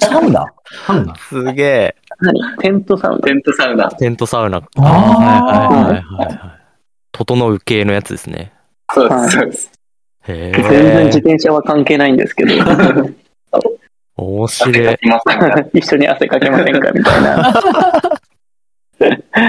[0.00, 0.46] サウナ？
[0.88, 1.96] なんだすげえ。
[2.20, 3.90] 何テントサウナテントサウナ。
[3.90, 4.58] テントサウナ。
[4.58, 4.92] あーはい
[5.42, 6.60] はいはいはいはい。
[7.10, 8.52] 整う系のやつですね。
[8.94, 9.72] そうです、そうです。
[10.28, 11.20] へ全然自え。
[11.20, 12.52] 転車は関係ないんですけど、
[14.16, 14.98] 面白い。
[15.74, 16.90] 一緒に汗かけませんか？
[16.92, 17.52] みたいな。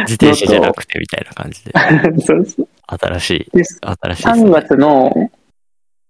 [0.01, 1.71] 自転車じゃなくてみたいな感じで。
[2.21, 3.45] そうそう新しい。
[3.45, 4.49] 新しいです3ね。
[4.51, 5.31] 月の、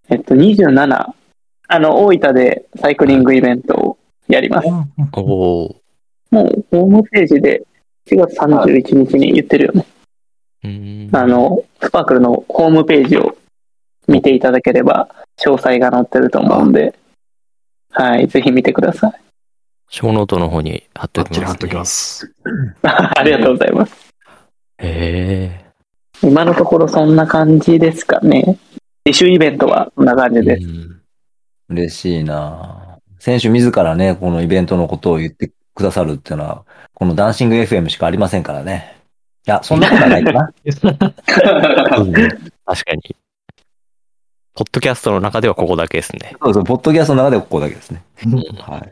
[0.09, 1.05] えっと、27、
[1.70, 3.97] あの、大分でサイクリングイベントを
[4.28, 4.68] やります。
[5.13, 5.76] おお
[6.32, 7.61] もう、ホームページで
[8.09, 9.86] 4月31日に言ってるよね。
[11.13, 13.38] あの、スパークルのホームページを
[14.08, 16.97] 見ていただければ、詳細が載ってると思うんで、
[17.91, 19.14] はい、ぜひ見てください。
[19.89, 21.45] 小ノートの方に貼ってバおきます、ね。
[21.45, 22.34] 貼っときます。
[22.84, 24.14] ありがとうございます。
[24.80, 25.66] へ
[26.22, 28.58] 今のところそんな感じですかね。
[29.05, 30.41] 自主イベントはこんな感え。
[30.41, 30.64] じです。
[30.64, 30.97] うん
[31.70, 38.95] 嬉しいな選手自らね、このイベントのことを言ってくださるっていうのは、このダンシング FM しかありませんからね。
[39.45, 40.53] いや、そんなことはないかな。
[42.66, 43.16] 確かに。
[44.58, 46.36] ポッドキャストの中ではここだけですね。
[46.41, 48.01] そうそう、ポッドキャストの中ではここだけですね。
[48.60, 48.91] はい。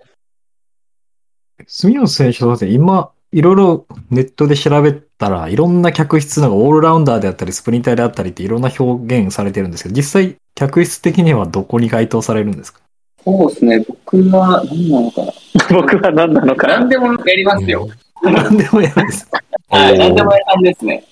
[1.65, 12.81] 住吉選手だって今、いろいろネットで調べたら、いろんな客室なんかオールラウンダーであったり、スプリンターであったりっていろんな表現されてるんですけど、実際、客室的にはどこに該当されるんですか？
[13.23, 13.79] そうですね。
[13.79, 15.33] 僕は何なのかな？
[15.71, 16.79] 僕は何なのかな？
[16.81, 17.89] 何でもやりますよ。
[18.21, 19.27] 何でもやるんです。
[19.69, 19.97] はい。
[19.97, 21.03] 何でもやる感じですね。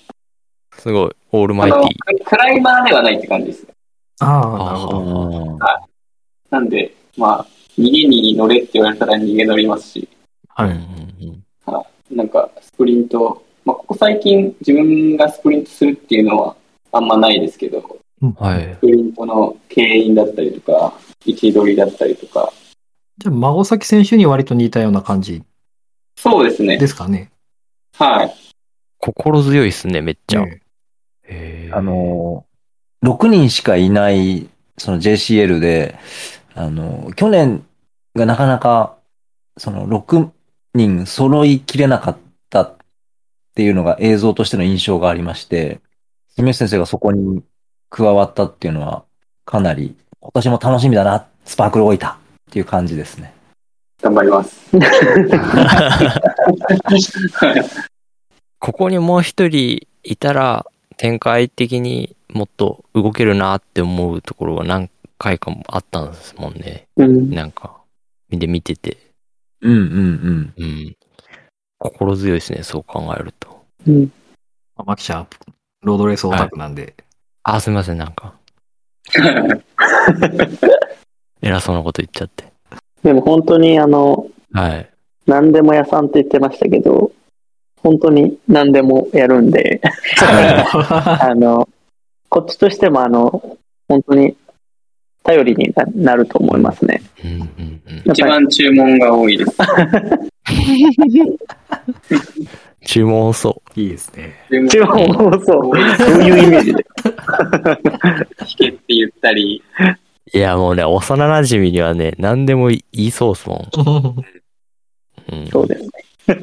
[0.78, 1.10] すごい。
[1.32, 1.88] オールマイティ。
[2.18, 3.73] ククライマーではないって感じですね。
[4.20, 5.58] ああ、なるほど。
[6.50, 7.46] なんで、まあ、
[7.78, 10.08] 逃げに乗れって言われたら逃げ乗りますし、
[10.48, 10.70] はい。
[10.70, 11.44] うんうん
[12.10, 16.56] なんかスプリント、まあ、ここ最近自分がスプリントするっていうのは
[16.92, 18.80] あんまないですけど、うんはいス。
[18.80, 20.94] プリントの牽引だったりとか、
[21.24, 22.52] 位置取りだったりとか、
[23.18, 25.42] じゃあ、孫崎選手に割と似たような感じ
[26.16, 26.86] そうですねで。
[26.86, 27.30] すかね。
[27.96, 28.34] はい。
[28.98, 30.42] 心強いっすね、めっちゃ。
[30.42, 30.60] え
[31.24, 32.53] へーあのー、
[33.04, 34.48] 6人しかいない、
[34.78, 35.98] その JCL で、
[36.54, 37.66] あのー、去年
[38.14, 38.96] がなかなか、
[39.58, 40.30] その6
[40.72, 42.16] 人揃いきれなかっ
[42.48, 42.76] たっ
[43.54, 45.80] ていうのが映像としての印象がありまして、
[46.36, 47.42] 住吉先生がそこに
[47.90, 49.04] 加わったっていうのは、
[49.44, 52.16] かなり、今年も楽しみだな、スパークル置いたっ
[52.50, 53.34] ていう感じですね。
[54.00, 54.76] 頑張ります。
[57.36, 57.62] は い
[58.58, 60.64] ここにもう一人いたら、
[60.96, 66.88] 展開的にもっと動けるなって思うところが何回かもあったんですもんね。
[66.96, 67.30] うん。
[67.30, 67.80] なんか、
[68.28, 68.98] 見て見てて。
[69.62, 70.96] うんうんうん。
[71.78, 73.64] 心強いですね、そう考えると。
[73.86, 74.12] うん。
[74.76, 75.24] まあ、マキシャ、
[75.82, 76.94] ロードレースオタクなんで、
[77.44, 78.34] あ、すみません、なんか、
[81.40, 82.44] 偉そうなこと言っちゃって。
[83.02, 84.90] でも本当にあの、はい。
[85.26, 87.12] 何でも屋さんって言ってましたけど、
[87.82, 89.80] 本当に何でもやるんで、
[90.20, 91.68] あの、
[92.34, 93.56] こっちとしてもあの、
[93.86, 94.36] 本当に
[95.22, 97.00] 頼りにななると思いますね。
[97.24, 98.10] うんうんうん。
[98.10, 99.52] 一番注文が多いです。
[102.84, 104.34] 注文そいいですね。
[104.66, 105.14] 一番も
[105.44, 105.78] そう、どう
[106.24, 106.84] いうイメージで？
[107.04, 107.78] 弾
[108.58, 109.62] けって言ったり、
[110.34, 110.36] う。
[110.36, 113.68] いや、もうね、幼馴染にはね、何でも言いそうっすもん。
[115.32, 115.90] うんそうですね。
[116.26, 116.42] うん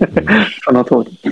[0.63, 1.19] その通り。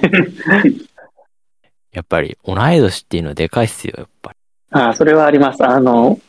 [1.94, 4.39] やっぱり、同い年っていうのはでかいっすよ、やっぱり。
[4.72, 5.66] ああ、それはあります。
[5.66, 6.20] あの、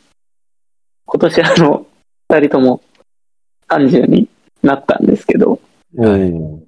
[1.05, 1.85] 今年あの、
[2.29, 2.81] 二人とも
[3.69, 4.29] 30に
[4.63, 5.59] なったんですけど、
[5.93, 6.63] うん。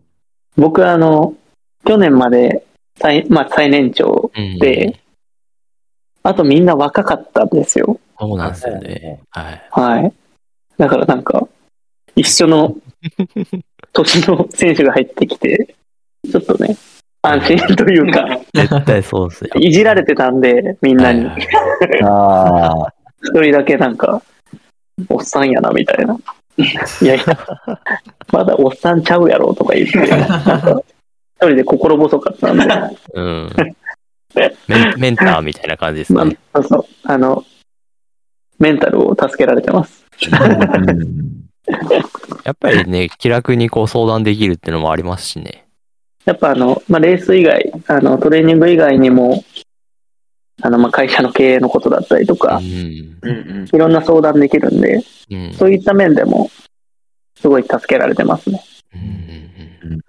[0.56, 1.36] 僕はあの、
[1.86, 2.66] 去年まで
[3.00, 5.00] 最、まあ最年長うんで、
[6.22, 8.00] あとみんな若かったんですよ。
[8.20, 9.20] そうなんですよね。
[9.32, 9.68] はい。
[9.72, 10.14] はい。
[10.78, 11.48] だからなんか、
[12.16, 12.76] 一緒の
[13.94, 15.76] 年の選手が入ってきて、
[16.30, 16.78] ちょっとね、
[17.26, 19.50] 安心というか、 絶対そうっすよ。
[19.56, 21.26] いじられてたんで、みんなに。
[23.24, 24.22] 一人だけなんか、
[25.10, 26.18] おっさんやな、みたいな。
[27.02, 27.24] いやいや、
[28.32, 30.06] まだおっさんちゃうやろ、とか言って、 一
[31.40, 32.66] 人で心細かったんで、
[33.14, 33.50] うん。
[34.36, 37.46] メンメンターみたいな感じですまあね。、そうそう、あの、
[38.60, 40.06] メンタルを助けられてます。
[40.30, 41.44] うん
[42.44, 45.63] やっぱりね、気楽にこう相談できるっていうのもありますしね。
[46.26, 49.44] やっぱあの、まあ、レース以外、あの、トレーニング以外にも、
[50.62, 52.64] あの、まあ、会社の経営のことだったりとうか、ん。
[52.64, 55.02] うんいろんな相談できるんで、
[55.32, 55.54] うん。
[55.54, 56.50] そういった面でも、
[57.40, 58.64] すごい助けられてますね。
[58.96, 59.08] うんうん
[59.92, 60.00] うん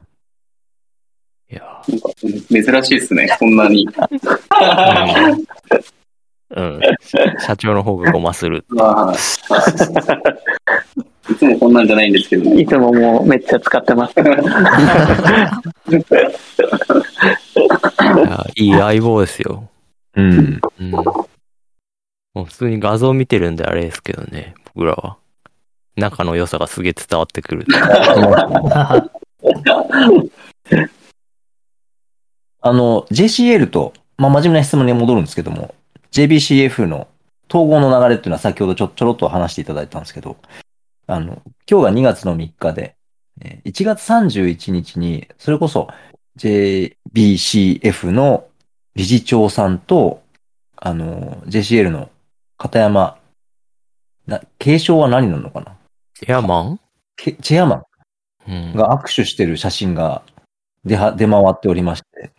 [1.50, 3.88] いやなんか珍しいですね、こんなに。
[3.88, 5.44] ー
[6.56, 6.80] うん。
[7.40, 8.64] 社長の方がごまする。
[11.26, 12.60] まあ、いつもこんなんじゃないんですけどね。
[12.62, 14.14] いつももうめっちゃ使ってます。
[14.20, 14.22] い
[18.18, 19.68] やいい相棒ですよ。
[20.16, 20.60] うん。
[20.80, 20.90] うん。
[20.90, 21.28] も
[22.36, 25.16] う普通に画像見てるんであれですけどね、僕らは。
[25.96, 27.64] 仲の良さがすげえ伝わってくる。
[32.60, 35.74] あの、JCL と、まあ、真面目な質問に戻るんですけども、
[36.12, 37.06] JBCF の
[37.48, 40.36] 統合の流れっていうのは先ほどちょちょろっと話していただいたんですけど、
[41.06, 42.96] あの、今日が2月の3日で、
[43.42, 45.88] えー1月31日に、それこそ
[46.38, 48.46] JBCF の
[48.94, 50.22] 理事長さんと、
[50.76, 52.10] あの、JCL の
[52.56, 53.18] 片山、
[54.26, 55.76] な、継承は何なのかな？
[56.14, 56.80] チェアマン？
[57.16, 57.84] けチェアマン。
[58.48, 58.74] うん。
[58.74, 60.22] が握手してる写真が
[60.84, 62.30] 出は出回っておりまして、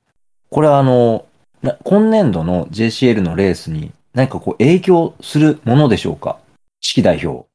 [0.49, 1.25] これはあの、
[1.61, 6.39] な今年度の JCL のレースに何かこう影響するものでしょうか？
[6.79, 7.47] 式代表。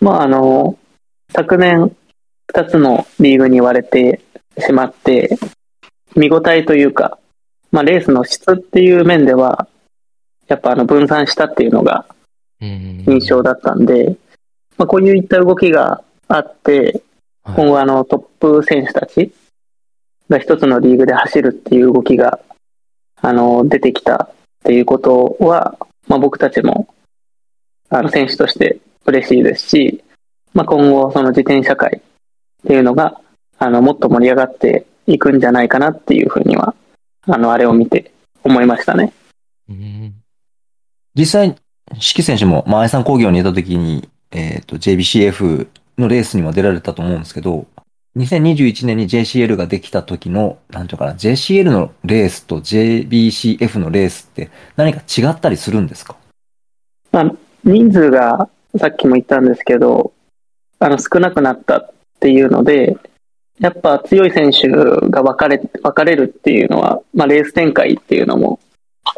[0.00, 0.78] まああの、
[1.32, 1.94] 昨年
[2.52, 4.20] 2つのリーグに割れて
[4.58, 5.38] しまって、
[6.16, 7.18] 見応えというか、
[7.70, 9.68] まあレースの質っていう面では、
[10.48, 12.06] やっぱあの分散したっていうのが
[12.60, 13.04] うん。
[13.06, 14.16] 印象だったんで、
[14.76, 17.02] まあ、こういった動きがあって、
[17.42, 17.56] はい。
[17.56, 19.32] 今後あのトップ選手たち
[20.28, 22.38] が一つのリーグで走るっていう動きが
[23.20, 25.76] あの出てきたっていうことは、
[26.06, 26.94] まあ、僕たちも
[27.88, 30.04] あの選手として嬉しいですし、
[30.54, 33.20] まあ、今後その自転車界っていうのが
[33.58, 36.74] あのもっと盛り上がっていくんじゃないかなっていうふうには
[37.22, 39.12] あのあれを見て思いましたね。
[39.68, 40.14] うん
[41.14, 41.56] 実際、
[41.98, 45.66] 四季選手も、まあ、愛産工業にいた時に、えっ、と、JBCF
[45.98, 47.66] のレースにも出られたと思うんですけど、
[48.16, 56.16] 2021年に JCL ができた時の、なんていうのかな、JCL のレースと JBCF のレースって何か違ったりするんですか？
[57.12, 57.32] まあ、
[57.64, 58.48] 人数が
[58.78, 60.12] さっきも言ったんですけど、
[60.78, 61.90] あの少なくなったっ
[62.20, 62.96] ていうので、
[63.58, 68.58] やっぱ強い選手が分かれ分かれるっていうのは、まあ、レース展開っていうのも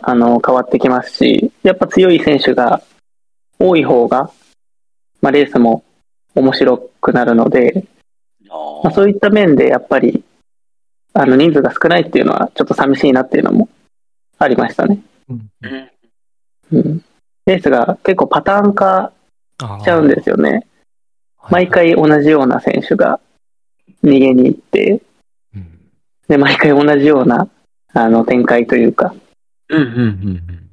[0.03, 2.83] あの変わってきますし、やっぱ強い選手が
[3.59, 4.31] 多い方が、
[5.21, 5.85] まあ、レースも
[6.35, 7.85] 面白くなるので、
[8.83, 10.25] まあ、そういった面でやっぱり
[11.15, 13.69] あの人数が少ないっていうのはちょっと寂しいなっていうのも
[14.39, 14.99] ありましたね。
[15.29, 17.05] うん、
[17.47, 19.13] レースが結構パターン化
[19.61, 20.67] しちゃうんですよね。
[21.51, 23.21] 毎回同じような選手が
[24.05, 25.03] 逃げに行って、
[25.55, 25.81] うん。
[26.29, 27.49] で、毎回同じような
[27.93, 29.15] あの展開というか、
[29.69, 30.71] うん、うん、うん。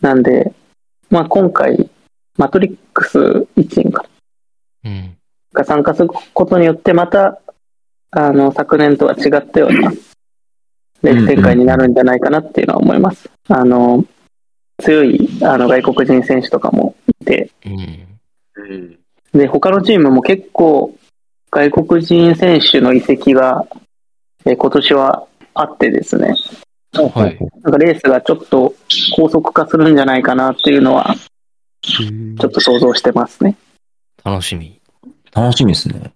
[0.00, 0.52] なんで、
[1.10, 1.90] まあ今回、
[2.36, 4.04] マトリックス1チームか
[4.84, 5.16] うん。
[5.52, 7.40] が参加することによって、また、
[8.10, 9.90] あの、昨年とは違ったような
[11.02, 13.28] レース展開になるんじゃないかなっていうのは思います。
[13.48, 14.04] あの、
[14.82, 17.50] 強いあの外国人選手とかもいて、
[18.56, 18.98] うん
[19.32, 20.94] で、他のチームも結構
[21.50, 23.66] 外国人選手の移籍が、
[24.46, 26.34] えー今年はあってですね、
[26.94, 27.38] はい。
[27.62, 28.74] なんかレースがちょっと
[29.14, 31.14] 高速化するんじゃないかなっていうのは、
[31.82, 33.56] ちょっと想像してますね。
[34.24, 34.80] 楽しみ。
[35.34, 36.12] 楽しみですね。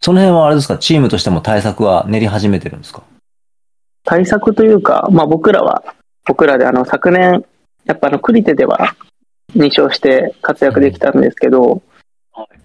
[0.00, 3.02] その辺はあれですか、チームとしても対策は練り始めてるんですか？
[4.04, 5.82] 対策というか、まあ僕らは、
[6.24, 7.44] 僕らであの昨年、
[7.84, 8.94] やっぱあのクリテでは
[9.54, 11.82] 2勝して活躍できたんですけど、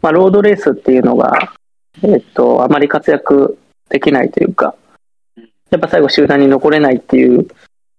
[0.01, 1.53] まあロードレースっていうのが、
[2.01, 3.57] えっと、あまり活躍
[3.89, 4.75] できないというか、
[5.69, 7.47] やっぱ最後集団に残れないっていう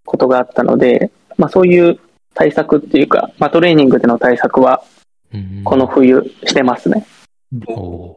[0.05, 1.99] ことがあったので、まあそういう
[2.35, 4.85] 対策っていうか、まあトレーニングでの対策は
[5.35, 5.65] うん。
[5.65, 7.05] この冬してますね。
[7.67, 8.17] お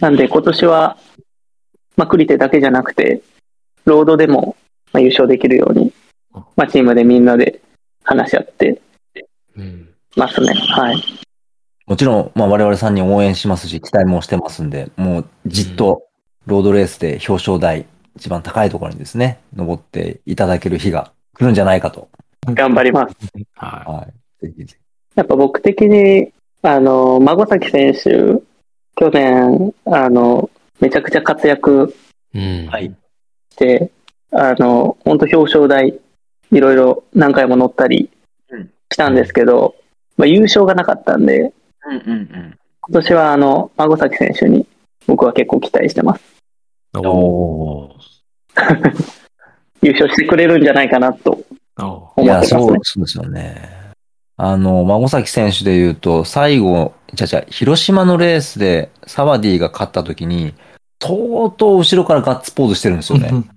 [0.00, 0.98] なんで今年は、
[1.96, 3.22] まあ、クリテだけじゃなくて、
[3.84, 4.56] ロードでも
[4.92, 5.92] まあ優勝できるように、
[6.32, 7.60] まあ、チームでみんなで
[8.02, 8.78] 話し合ってうん
[10.16, 10.52] ますね。
[10.54, 10.96] はい。
[11.86, 16.04] もちろん、まあ我々3人応援しますし、期待もしてますんで、もうじっと
[16.46, 17.86] ロードレースで表彰台、
[18.16, 22.08] 一番高いところにですね、登っていただける日が来るんじゃないかと。
[22.46, 23.16] 頑張ります。
[23.54, 24.08] はは
[24.42, 24.46] い。
[24.46, 24.76] ぜひぜ
[25.14, 26.32] やっぱ僕的に、
[26.62, 28.42] あの、孫崎選手、
[28.96, 30.50] 去年、あの、
[30.80, 31.94] めちゃくちゃ活躍
[32.34, 32.94] うんはい
[33.52, 33.90] して、
[34.32, 36.00] あの、本当表彰台、
[36.50, 38.21] いろいろ何回も乗ったりうん
[38.92, 39.74] したんですけど、
[40.16, 41.52] まあ、優勝がなかったんで、
[41.84, 42.58] うんうんうん。
[42.80, 44.66] 今年はあの、孫崎選手に
[45.06, 46.22] 僕は結構期待してます。
[46.96, 47.96] おお
[49.82, 51.38] 優勝してくれるんじゃないかなと
[51.78, 51.82] い。
[51.82, 52.48] おいや、思ってますね。
[52.48, 53.82] そう、そうですよね。
[54.36, 60.54] あの、孫崎選手で言うと、最後、じゃじゃ広島のレースでサワディが勝った時に、
[60.98, 63.30] とうとう後ろからガッツポーズしてるんですよね。
[63.32, 63.48] うん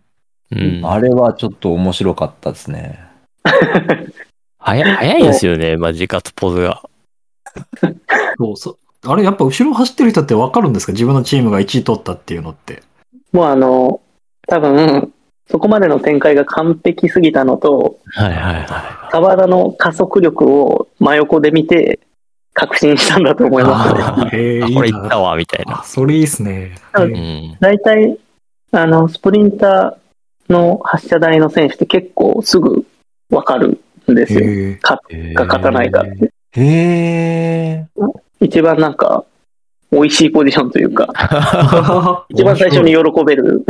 [0.83, 2.99] あれはちょっと面白かったですね。
[4.65, 6.81] 早い、早いですよね、マジガッツポーズが。
[8.37, 8.77] そうそう。
[9.07, 10.91] あれ、やっぱ後ろ走ってる人ってわかるんですか？
[10.91, 12.81] 自分のチームが1位取ったっていうのって。
[13.31, 14.01] もうあの、
[14.47, 15.13] 多分、
[15.51, 21.99] そこまでの展開が完璧すぎたのと、はいはいは沢田の加速力を真横で見て、
[22.53, 23.85] 確信したんだと思いま
[24.17, 24.29] すね。
[24.33, 25.83] えあ、これいったわ、みたいあ、な。
[25.83, 26.75] それいいっすね。
[27.59, 28.17] 大体、
[28.71, 32.85] あの、スプリンターの発射台の選手って結構すぐ
[33.29, 33.79] わかるん
[34.13, 34.39] ですよ。
[34.41, 36.31] へー勝か勝たないかって。
[36.51, 38.11] へー。
[38.41, 39.25] 一番なんか、
[39.91, 41.07] 美味しいポジションというか、
[42.29, 43.63] 一番最初に喜べる。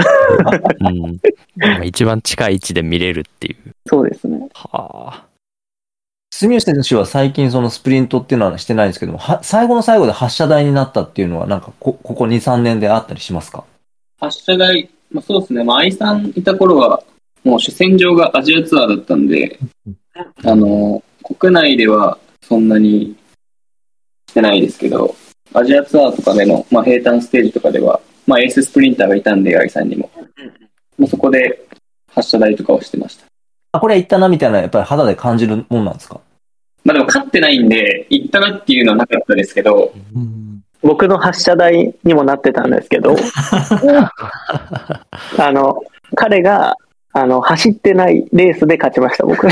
[0.79, 1.19] うん。
[1.57, 3.57] まあ一番近い位置で見れるっていう。
[3.87, 4.49] そうですね。
[4.53, 5.23] はあ。
[6.31, 13.63] 住吉選手は最近そのスプリントっていうのはしてないんですけども、は最後の最後で発射台になったっていうのはなんかこ、ここ2、3年であったりしますか？
[14.19, 17.03] 発射台、まあ、そうですね、まあ、愛さんいた頃は、
[17.43, 19.59] もう主戦場がアジアツアーだったんで、
[20.43, 21.03] あの、
[21.39, 23.15] 国内ではそんなに
[24.29, 25.15] してないですけど、
[25.53, 30.09] アジアツアーとかでの、まあ、平坦ステージとかでは、まあ、エーススプリンターがいたんで、愛さんにも。
[30.97, 31.65] もうそこで
[32.13, 33.25] 発射台とかをしてました。
[33.73, 36.19] あ、これ行ったなみたいな、やっぱり肌で感じるもんなんですか？
[36.85, 39.91] まあでも勝ってないんで、行ったなっていうのはなかったですけど、
[40.81, 43.15] 僕の発射台にもなってたんですけど、
[45.39, 45.81] あの、
[46.15, 46.75] 彼が、
[47.17, 49.49] あの、走ってないレースで勝ちました、僕。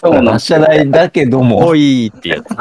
[0.00, 2.54] そうなん発射台だけどもお、いってやつ。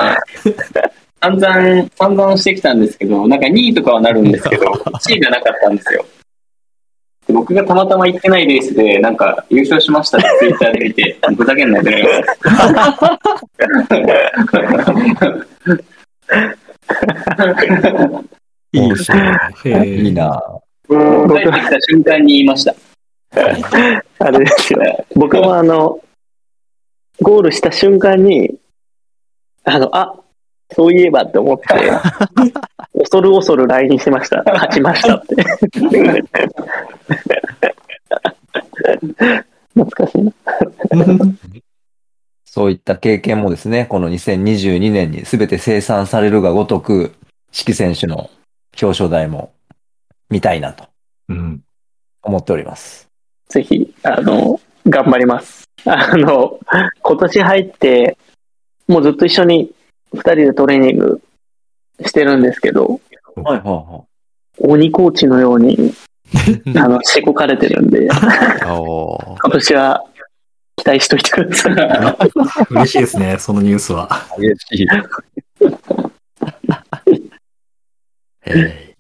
[1.22, 4.72] 散々、散々してきたんですけど、なんか2位とかはなるんですけど、
[5.06, 6.04] 1位がなかったんですよ。
[7.28, 12.10] で僕がたまたま行ってないレースで、なんか優勝しましたってツイッターで見て、ふざけんなよってなりま
[18.74, 19.38] いいですね。
[19.86, 20.42] いいな。
[20.88, 20.98] 帰っ
[21.44, 22.74] てきた瞬間に言いました。
[23.32, 25.06] あれですよ。
[25.16, 26.00] 僕もあの、
[27.22, 28.58] ゴールした瞬間に、
[29.64, 30.16] あの、あ、
[30.72, 31.66] そういえばって思って、
[33.00, 34.44] 恐る恐る LINE しました。
[34.46, 35.36] 勝ちましたって。
[39.74, 40.34] 懐かしいな。
[42.46, 47.14] そういった経験もですね、この2022年に全て生産されるがごとく、
[47.52, 48.30] 四季選手の
[48.82, 49.52] 表彰台も
[50.30, 50.86] 見たいなと
[51.30, 51.64] うん。
[52.22, 53.09] 思っております。
[53.50, 55.68] ぜひ、あの、頑張ります。
[55.86, 56.60] あの、
[57.02, 58.18] 今年入って、
[58.88, 59.72] もうずっと一緒に
[60.14, 61.22] 二人でトレーニング
[62.06, 63.02] してるんですけど、
[63.36, 64.04] はいはいは
[64.60, 65.94] 鬼コーチのように、
[66.78, 70.04] あの、しごかれてるんで、今年は
[70.76, 71.74] 期待しといてください。
[72.70, 74.10] 嬉しいですね、そのニュースは。
[74.38, 74.42] い。
[74.42, 74.88] 嬉しい。
[78.46, 78.96] え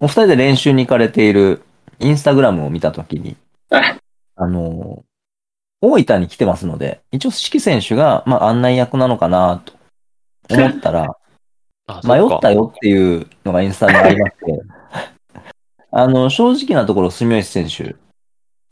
[0.00, 1.62] お二人で練習に行かれている
[1.98, 3.47] インスタグラムを見たときにはい、
[4.36, 5.04] あの、
[5.80, 9.74] 大分に来てますので、一応四季選手が、まあ、案内役なのかなと
[10.54, 11.16] 思ったら、
[11.86, 12.52] あ迷った。
[12.52, 14.60] よっていうのがインスタにありまして、
[15.90, 17.96] あの、正直なところ、住吉選手、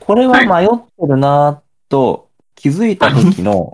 [0.03, 3.73] これは迷ってるなと気づいた時の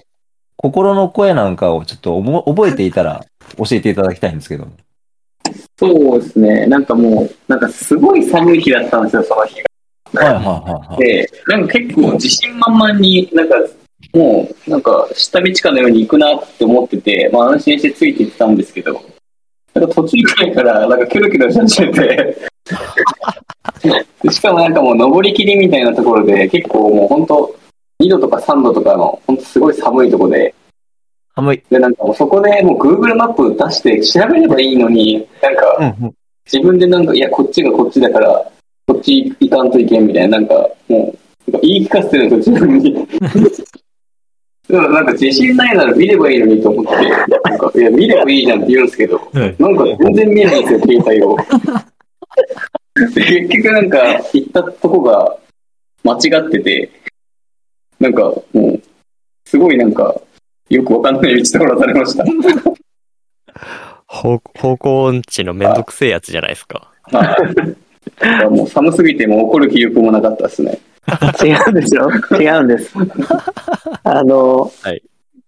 [0.55, 3.25] 心の声なんかをちょっとおも覚えていたら
[3.57, 4.67] 教えていただきたいんですけど。
[5.77, 6.65] そうですね。
[6.67, 9.72] なんかもう、なんかすごい寒い日だったんですよ、その日が。
[10.13, 10.97] はいはいはいはい。
[10.99, 13.55] で、なんか結構自信満々になんか、
[14.13, 18.93] もう、なんか下道かのように行くなって思ってて、まあ安心してついていってたんですけど、
[19.73, 22.37] なんか途中くらいからなんかキョロキョロし始めて、
[24.23, 27.55] でしかもなんかもう登り切りみたいなところで、結構もう本当
[28.01, 30.53] 2度とか3度とかの本当すごい寒いところで、
[31.35, 31.63] 寒い。
[31.69, 35.95] で、なんかもうそこでもう Google マップ出して調べればいいのに、なんか。
[36.51, 38.51] 自分でなんか、いや、こっちがこっちだから、
[39.03, 40.53] ち行かんといけんみたいな、なんか、
[40.87, 41.13] も
[41.47, 43.07] う、言い聞かせてるんですよ、自分に。
[44.67, 46.91] でもなんか自信ないなら見ればいいのにと思って、
[47.49, 51.37] なんか、いや、見ればいいじゃんって言うんですけど、はいなんか全然見えないんですよ、携帯を。
[53.13, 53.99] で結局なんか、
[54.33, 55.37] 行ったとこが
[56.03, 56.89] 間違ってて、
[57.99, 58.81] なんかもう、
[59.45, 60.15] すごいなんか、
[60.69, 62.23] よくわかんない道通らされました。
[64.07, 66.91] 方方向音痴のめんどくせえやつじゃないですか。
[68.19, 68.49] はい。
[68.49, 70.79] もう寒すぎてもう怒る気力もなかったですね。
[71.43, 72.09] 違うんですよ。
[72.39, 72.93] 違うんです。
[74.03, 75.01] あの、はい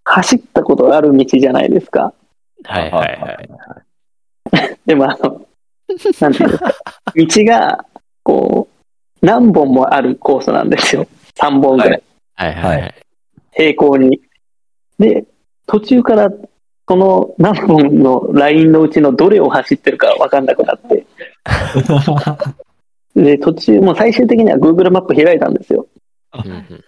[0.07, 2.13] 走ったことがある道じゃないですか？
[2.63, 4.77] はいはいはい。
[4.85, 5.47] でもあの、
[6.19, 6.73] なんていうんですか。
[7.15, 7.85] 道が、
[8.21, 8.67] こ
[9.21, 11.07] う、何本もあるコースなんですよ。
[11.39, 12.03] 3本ぐらい。
[12.35, 12.95] はいはいはい。
[13.51, 14.21] 平行に。
[14.99, 15.25] で、
[15.65, 16.29] 途中から、
[16.87, 21.03] その何本のラインのうちのどれを走ってるかわかんなくなって。
[23.15, 25.87] で、途中、もう最終的には Google マップ開いたんですよ。
[26.33, 26.83] うんうん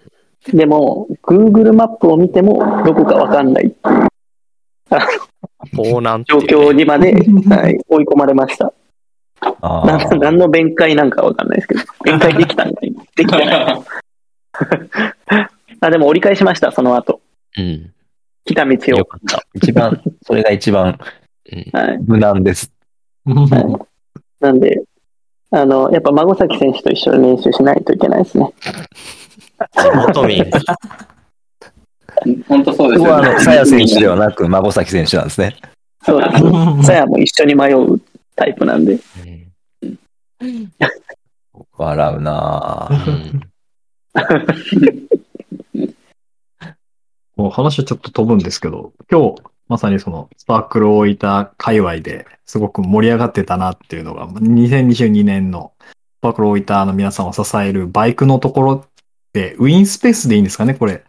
[0.53, 3.76] でも、Google マップを見ても、どこかわかんない
[5.76, 8.74] 盗難って状 いうね況にまで、はい、追い込まれました。
[9.62, 13.84] あな何の弁解なんかわかんないですけど、弁解できたんで、 できてない。
[15.80, 17.22] あ、でも折り返しました、その後。
[17.58, 17.93] うん。
[18.45, 18.97] 来た道を。
[18.97, 19.43] よかった。
[19.53, 20.97] 一番、それが一番
[21.51, 21.80] うん。
[21.80, 21.99] はい。
[22.05, 22.72] 無難です。
[23.26, 23.97] はい、
[24.40, 24.84] なんで、
[25.52, 28.54] あの、やっぱ孫崎選手と一緒に練習しないといけないですね。
[29.72, 30.44] 地元民。
[32.48, 33.06] 本当そうですよね。
[33.06, 35.56] ここはあの、さや選手ではなく、孫崎選手なんですね。
[36.04, 36.44] そうです。
[36.88, 38.00] さやも一緒に迷う
[38.36, 38.94] タイプなんで。
[38.94, 39.48] うん
[41.80, 43.12] 笑うなぁ。
[43.12, 43.42] うん
[47.36, 49.36] もう話はちょっと飛ぶんですけど、今日、
[49.68, 58.82] まさにその、スパークルを置いた界隈ですごく盛り上がってたなっていうのが、2022年のスパークルを置いたの皆さんを支えるバイクのところっ
[59.34, 61.03] て、ウィンスペースでいいんですかね、これ。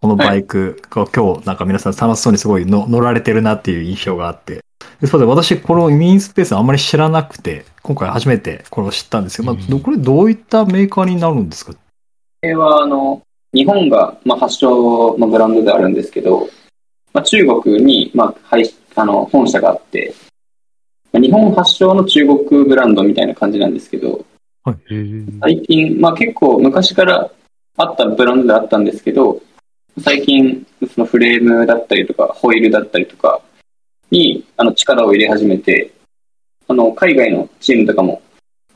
[0.00, 4.60] このバイクが今日なんか皆さん楽しそうにすごいの乗られてるなっていう印象があって。
[5.00, 9.44] でそうで私、このウィンスペースあんまり知らなくて、今回初めてこれを知ったんですよ。
[9.44, 11.72] まあ、どこれどういったメーカーになるんですか？
[11.72, 11.78] こ
[12.42, 13.22] れは、あの、
[13.52, 16.48] 日本が、まあ、発祥のブランドであるんですけど、
[17.14, 20.12] まあ、中国に、まあ、配あの本社があって、
[21.12, 24.24] まあ日本発祥の中国ブランドみたいな感じなんですけど、
[25.40, 27.30] 最近、まあ結構昔から
[27.76, 29.40] あったブランドであったんですけど、
[30.02, 33.40] 最近、そのフレームだったりとか、ホイールだったりとか
[34.10, 35.92] にあの力を入れ始めて、
[36.66, 38.20] あの海外のチームとかも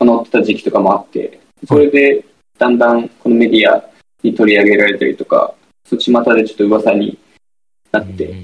[0.00, 2.24] 乗ってた時期とかもあって、それで
[2.56, 3.84] だんだんこのメディア
[4.22, 5.52] に取り上げられたりとか、
[5.84, 7.18] そっちまたでちょっと噂に
[7.92, 8.34] なって、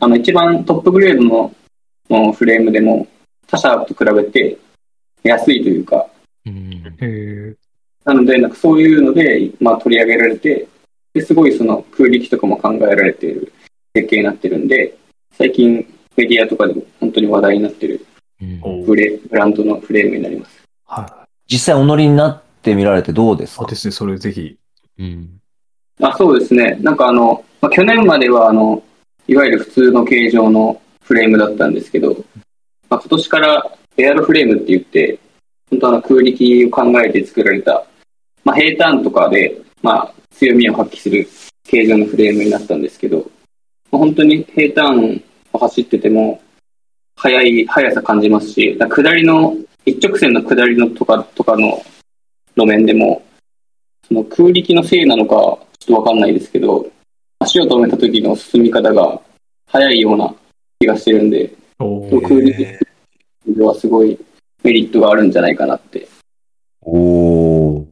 [0.00, 1.54] あの一番トップグレードの
[2.10, 3.06] のフレームでも
[3.46, 4.58] 他社と比べて
[5.22, 6.08] 安いというか。
[8.04, 10.66] なので、なんかそういうので、まあ、取り上げられて、
[11.12, 13.52] ですごいその空力とかも考えられている
[13.94, 14.96] 設計になってるんで、
[15.32, 15.86] 最近
[16.16, 18.06] メディアとかでも本当に話題になってる
[18.62, 20.62] おブレブランドのフレームになります。
[20.86, 21.54] はい。
[21.54, 23.66] 実際お乗りになってみられてどうですか？
[23.66, 24.56] ですね、それぜひ。
[26.00, 26.78] あそうですね。
[26.80, 28.82] なんかあの、まあ、去年まではあの、
[29.26, 32.16] いわゆる普通の形状のフレームだったんですけど、
[32.88, 35.18] まあ、今年からエアロフレームって言って、
[35.70, 37.86] 本当あの空力を考えて作られた、
[38.44, 41.28] まあ、平坦とかで、まあ、強みを発揮する
[41.64, 43.18] 形状のフレームになったんですけど、
[43.90, 46.40] まあ、本当に平坦を走ってても、
[47.16, 51.82] 速い、速さ感じますし、下りの、一直線の下りのとか、とかの
[52.56, 53.22] 路面でも、
[54.06, 56.88] その空力のせいなのか、ちょっとわかんないですけど、
[57.48, 59.22] 足を止めた時の進み方が
[59.68, 60.34] 速いような
[60.80, 62.78] 気がしてるんで、お空力
[63.46, 64.18] ではすごい
[64.62, 66.06] メリットがあるんじゃないかなって。
[66.82, 67.86] おー。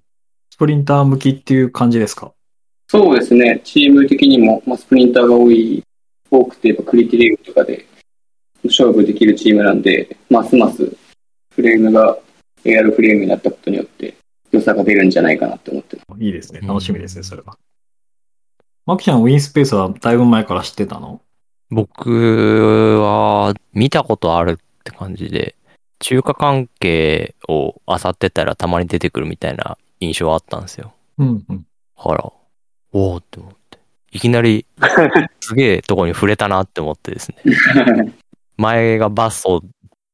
[0.50, 2.32] スプリンター向きっていう感じですか？
[2.88, 5.82] そうですね、チーム的にも、まあ、スプリンターが多い、
[6.30, 7.86] 多くて、やっぱクリティリーグとかで
[8.62, 10.94] 勝負できるチームなんで、ますます
[11.54, 12.18] フレームが
[12.62, 14.14] AR フレームになったことによって、
[14.52, 16.22] 良さが出るんじゃないかなって思ってます。
[16.22, 16.60] いいですね。
[16.60, 17.56] 楽しみですね、それは。
[18.86, 21.20] マキちゃん、ウィンスペースはだいぶ前から知ってたの？
[21.70, 25.56] 僕は見たことあるって感じで、
[25.98, 30.92] 中華関係を漁ってたらたまに出てくるみたいな印象はあったんですよ。
[31.18, 31.66] うんうん。
[31.96, 32.32] ほら、
[32.92, 33.78] おおって思って。
[34.12, 34.64] いきなり
[35.40, 38.14] すげえとこに触れたなって思ってですね。
[38.56, 39.62] 前がバッソ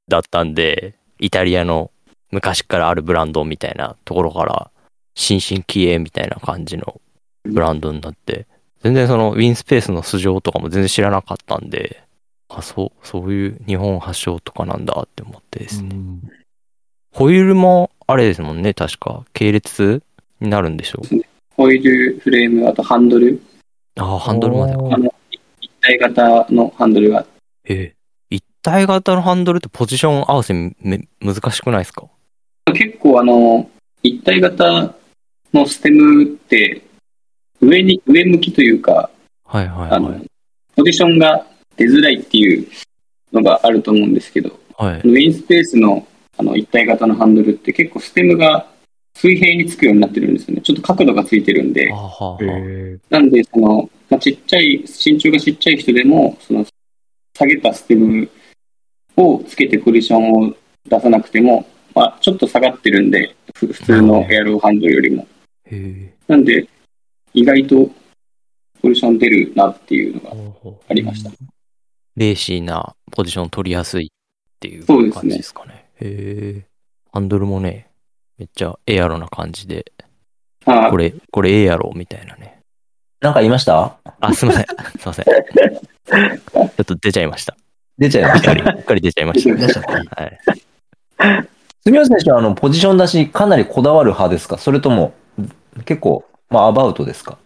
[0.09, 1.91] だったんで、イタリアの
[2.31, 4.71] 昔からあるブランドみたいなところから、
[5.15, 7.03] 新進気鋭みたいな感じの
[7.45, 8.47] ブランドになって、
[8.83, 12.03] 全然そのウィンスペースの素性とかも全然知らなかったんで、
[12.49, 15.95] あ、そう、そういう日本発祥とかなんだって思ってですね。
[17.13, 19.25] ホイールもあれですもんね、確か。
[19.33, 20.03] 系列
[20.41, 21.23] になるんでしょう。
[21.57, 23.41] ホイール、フレーム、あとハンドル、
[23.97, 24.81] ああ、ハンドルまでか。
[24.93, 25.15] あの、
[25.61, 27.25] 一体型のハンドルが
[27.65, 27.95] ええ
[28.31, 32.07] 一体型のハンドルってポジション合わせめ難しくないですか？
[32.75, 33.69] 結構あの、
[34.03, 34.95] 一体型
[35.53, 36.83] のステムって、
[37.63, 39.11] 上に、上向きというか、
[39.45, 40.31] はいはいあのはい。、
[40.77, 41.47] ポジションが
[41.77, 42.67] 出づらいっていう
[43.33, 45.01] のがあると思うんですけど、はい。
[45.01, 46.07] ウィンスペースの
[46.39, 48.67] あの一体型のハンドルって結構ステムが
[49.15, 50.63] 水平につくようになってるんですよね。
[50.63, 51.93] ちょっと角度がついてるんで
[53.11, 56.65] なんで、その、まあ、ちっちゃい、身長がちっちゃい人でも、その、
[57.37, 58.29] 下げたステム
[59.17, 60.55] をつけてポジションを
[60.89, 65.27] 出さなくても、まあ、ちょっと下がってるんで、ふ普通のエアローハンドルよりも。
[66.29, 66.67] なんで、
[67.35, 67.91] 意外と
[68.83, 70.21] ポジション出るなっていうの
[70.73, 71.31] がありました。
[72.17, 74.09] レーシーなポジション取りやすいっ
[74.61, 75.87] ていうそうですね感じですかね。
[76.01, 76.67] へえ。
[77.13, 77.89] ハンドルもね、
[78.39, 79.93] めっちゃエアロな感じで、
[80.65, 82.61] あこれ、これエアロみたいなね。
[83.21, 83.99] なんか言いました？
[84.21, 84.67] あ、すいません。
[84.99, 85.25] すいません。
[85.25, 87.57] ちょっと出ちゃいました。
[87.99, 88.53] 出ちゃいました？
[88.53, 90.05] うっかり、出ちゃいましいらっしゃった。
[90.05, 90.23] た。
[90.23, 90.39] はい。
[91.85, 94.59] 住吉選手はあの、ポジション出しかなりこだわる派ですか？
[94.59, 95.15] それとも、
[95.85, 97.39] 結構、まあ、アバウトですか？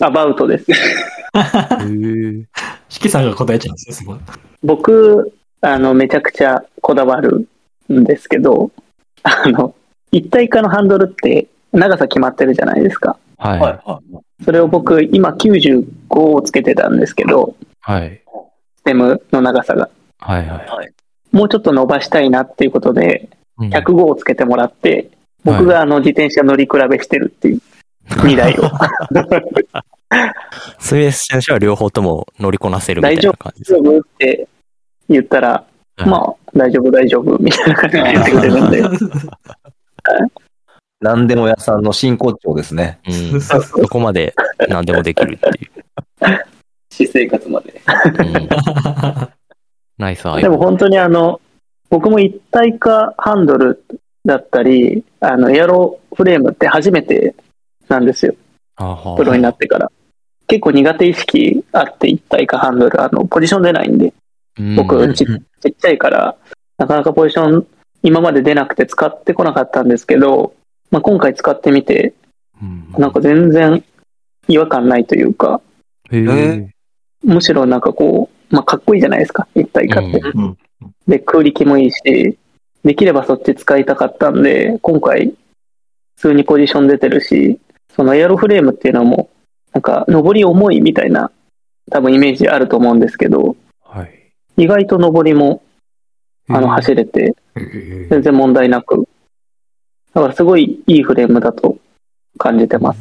[0.00, 0.66] アバウトです。
[3.08, 4.18] さんが答えちゃうんですよ、すごい。
[4.62, 7.48] 僕、あの、めちゃくちゃこだわる
[7.92, 8.70] んですけど、
[9.22, 9.74] あの、
[10.12, 13.16] 一体化のハンドルって長さ決まってるじゃないですか。
[13.38, 13.60] はい。
[13.60, 14.44] はい。
[14.44, 18.22] それを僕、今95をつけてたんですけど、はい。
[18.78, 19.88] ステムの長さが。
[20.18, 20.46] はい。
[20.46, 20.92] はい。
[21.32, 25.10] もうちょっと伸ばしたいなっていうことで、うん105をつけてもらって、
[25.44, 27.60] 僕があの自転車乗り比べしてるっていう
[28.16, 28.70] 未来を。
[30.78, 34.48] スミス選手は両方とも乗りこなせるみたいな感じです大丈夫って
[35.08, 35.64] 言ったら、
[35.96, 38.82] はいまあ、大丈夫、大丈夫、みたいな感じで言ってくれるんで。
[41.00, 43.00] 何でも屋さんの真骨頂ですね。
[43.32, 43.40] うん。
[43.40, 43.58] そ
[43.88, 44.34] こまで
[44.68, 45.70] 何でもできるっていう。
[46.90, 47.80] 私生活まで。
[48.18, 48.48] うん、
[49.96, 51.40] ナイスアイでも本当にあの、
[51.88, 53.82] 僕も一体化ハンドル
[54.26, 57.34] だったり、あの、エアロフレームって初めて
[57.90, 58.34] なんですよ。
[59.16, 59.90] プロになってから。
[60.46, 64.12] 結構苦手意識あって一体かハンドル、あの、ポジション出ないんで、
[64.76, 66.36] 僕うんちちっちゃいから、
[66.78, 67.66] なかなかポジション
[68.02, 70.54] 今まで出なくて使ってこなかったんですけど、
[70.90, 72.14] まあ、今回使ってみて、
[72.62, 73.84] うんなんか全然
[74.48, 75.60] 違和感ないというか。
[77.22, 80.18] むしろなんかこう、まあ、かっこいいじゃないですか、一体化って。
[80.34, 80.58] うんうん。
[81.06, 82.38] で、空力もいいし、
[82.82, 85.34] できればそっち使いたかったんで、今回、
[86.16, 87.60] 普通にポジション出てるし、
[87.96, 89.30] そのエアロフレームっていうのも、
[89.72, 91.30] なんか、上り重いみたいな、
[91.90, 94.32] 多分イメージあると思うんですけど、はい。
[94.56, 95.62] 意外と上りも、
[96.48, 97.36] あの、走れて、
[98.08, 99.08] 全然問題なく、
[100.12, 101.78] だからすごいいいフレームだと
[102.38, 103.00] 感じてます。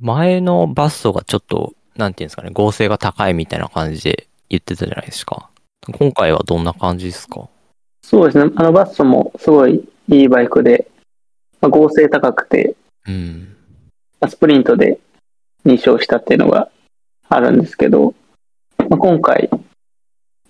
[0.00, 5.50] 前のバストがちょっと、なんていうんですかね、合成が高いみたいな感じで言ってたじゃないですか。
[5.92, 7.48] 今回はどんな感じですか？
[8.02, 10.86] そうですね、あのバッソもすごいいいバイクで、
[11.60, 12.76] まあ、合成高くて、
[13.08, 13.56] うん。
[14.20, 14.98] まあスプリントで
[15.66, 16.70] 2勝したっていうのが
[17.28, 18.14] あるんですけど、
[18.78, 19.50] まあ、今回、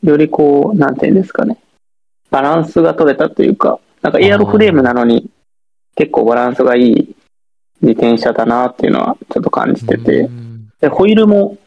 [0.03, 1.59] よりこう、なんていうんですかね、
[2.31, 5.29] バランスが取れたというか、なんかエアロフレームなのに
[5.97, 7.17] 結構バランスがいい
[7.81, 10.49] 自転車だなっていうのはちょっと感じてて、うん
[10.81, 11.59] でホイールも、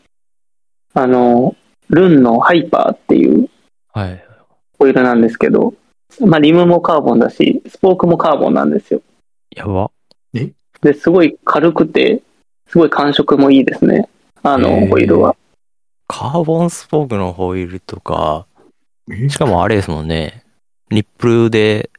[0.93, 1.55] あの、
[1.89, 3.49] ルンのハイパーっていう
[3.93, 4.23] はい。
[4.79, 5.73] ホイールなんですけど、
[6.21, 9.01] まあ、リムもカーボンだし、スポークもカーボンなんですよ。
[9.53, 9.91] やば。
[10.81, 12.21] で、すごい軽くて、
[12.67, 14.09] すごい感触もいいですね。
[14.43, 15.35] あの、ホイールは。
[16.07, 18.45] カーボンスポークのホイールとか、
[19.09, 19.29] え？
[19.29, 20.43] しかもあれですもんね。
[20.89, 21.89] ニップルで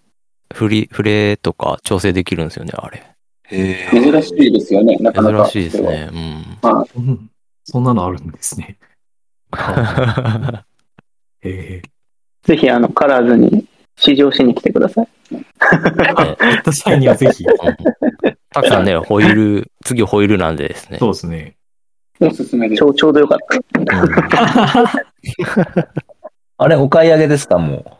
[0.53, 3.03] 振り、振れとか調整できるんですよね、あれ。
[3.45, 5.49] へ珍しいですよね、なかなか。
[5.49, 6.11] 珍しいですね。
[6.13, 7.07] うん。
[7.09, 7.31] うん
[7.65, 8.77] そんなのあるんですね。
[11.43, 11.83] へえ。
[12.43, 13.67] ぜひ、あの、カラーズに
[13.97, 15.09] 試乗しに来てください。
[15.31, 17.47] 行った際にはぜひ。
[18.53, 20.99] たくさんね、ホイール、次ホイールなんでですね。
[20.99, 21.57] そうですね。
[22.21, 22.83] おすすめですち。
[22.83, 23.39] ょうちょうどよかっ
[24.29, 25.05] た。
[26.59, 27.99] あれ、お買い上げですか、も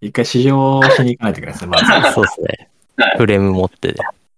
[0.00, 1.84] 一回試乗しに行かないといけないですね、まず。
[2.12, 3.18] そうですねはい。
[3.18, 3.94] フレーム持って。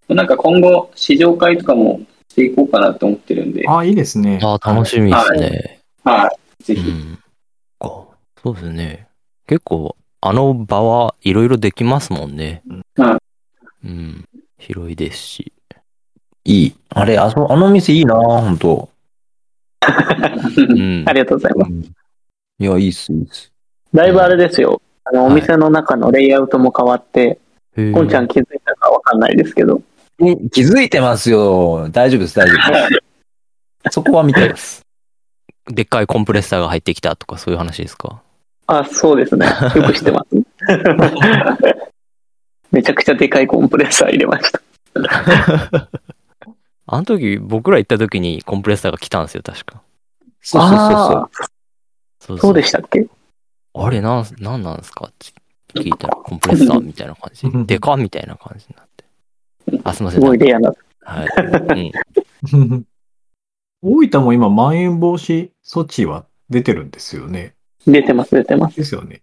[0.07, 4.39] なんか今後、試乗会とかもしていこうかなと思ってるんで、あ、いいですね。
[4.41, 5.79] ああ、楽しみですね。
[6.03, 6.63] はい。
[6.63, 6.89] ぜひ。
[6.89, 7.19] うん。
[7.79, 8.05] か。
[8.41, 9.07] そうですね。
[9.45, 12.63] 結構、あの場はいろいろできますもんね。
[12.95, 13.19] は
[13.83, 14.25] うん。
[14.57, 15.53] 広いですし。
[16.47, 16.49] う。
[16.51, 16.75] いい。
[16.89, 18.89] あれ、あそあの店いいな本当
[20.57, 21.13] うんあ。
[21.13, 21.71] りがとうございます。
[22.59, 23.51] いや、いいっす、いいっす。
[23.93, 24.81] だいぶあれですよ。
[25.05, 27.39] あの、お店の中のレイアウトも変わって、
[27.77, 29.81] へーこんちゃん気づいたかわかんないですけど、
[30.19, 31.87] え気づいてますよ。
[31.91, 32.97] 大丈夫です、大丈夫で
[33.89, 33.91] す。
[33.93, 34.81] そこは見てます。
[35.69, 38.21] でっかいコンプレッサーが入ってきたとかそういう話ですか？
[38.67, 39.45] あ、そうですね。
[39.75, 40.35] よく知ってます。
[42.71, 44.61] めちゃくちゃでかいコンプレッサー入れました。
[46.89, 49.81] あの時、僕ら行った時にコンプレッサーが来たんですよ、確か。
[50.41, 50.87] そうそうそうそう。
[50.87, 51.29] あ
[52.19, 53.05] そうそうでしたっけ？
[53.73, 55.07] あれ、なん、なんなんですか？
[55.09, 57.63] って聞いたら、コンプレッサーみたいな感じで。
[57.65, 59.81] でかみたいな感じになって。
[59.83, 60.25] あ、すみますせん。
[60.25, 60.73] ごいレアな。
[61.01, 61.27] はい。
[62.55, 62.85] うん。
[63.81, 67.53] 大分も今、まん延防止措置は出てるんですよね。
[67.85, 68.77] 出てます、出てます。
[68.77, 69.21] ですよね。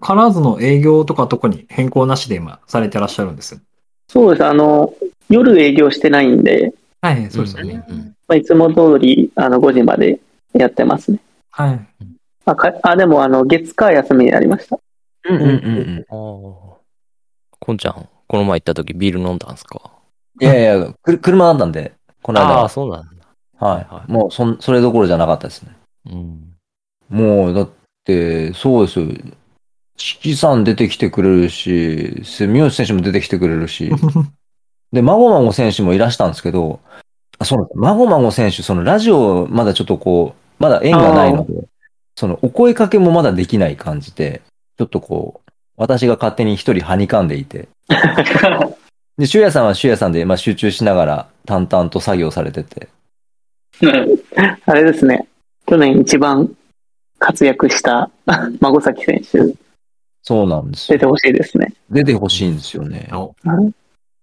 [0.00, 3.60] カラーズの営業とか特に変更なしで今されてらっしゃるんです。
[4.08, 4.44] そうです。
[4.44, 4.94] あの、
[5.28, 6.72] 夜営業してないんで、
[7.04, 7.84] はい、そうですよね。
[8.26, 10.18] まあ、いつも通りあの5時まで
[10.54, 11.18] やってますね。
[11.50, 11.86] はい。
[12.46, 14.78] あ、かあでもあの月火休みになりました。
[15.28, 15.46] うんうんう
[16.00, 16.04] ん。
[16.08, 19.92] こんちゃん、この前行った時ビール飲んだんですか？
[20.40, 21.92] いやいや、く車だったんで、
[22.22, 22.68] この間ああ、は。
[22.70, 23.08] そうなんだ。
[23.58, 23.94] はい。
[23.94, 25.76] はいもうそん、それどころじゃなかったですね。
[26.10, 26.54] うん。
[27.10, 27.70] もう、だっ
[28.04, 29.06] て、そうですよ。
[29.96, 33.90] 四季さん出てきてくれるし、住吉選手も出てきてくれるし、
[34.94, 36.80] で、まごまご選手もいらしたんですけど、
[37.38, 37.78] あそうなんです。
[37.78, 41.52] まごまご選手、そのラジオ、まだちょっとこう、まだ縁がないので、
[42.14, 44.40] そのお声かけもまだできない感じで、
[44.78, 47.68] ちょっとこう、私が勝手に一人はにかんでいて、
[49.18, 52.88] で、シュヤさんはシュヤさんで、まあ、集中しながら淡々と作業されてて、
[54.64, 55.26] あれですね。
[55.66, 56.54] 去年一番
[57.18, 58.10] 活躍した
[58.60, 59.54] 孫崎選手、
[60.22, 60.98] そうなんですよ。
[60.98, 61.74] 出てほしいですね。
[61.90, 63.08] 出てほしいんですよね。
[63.12, 63.34] お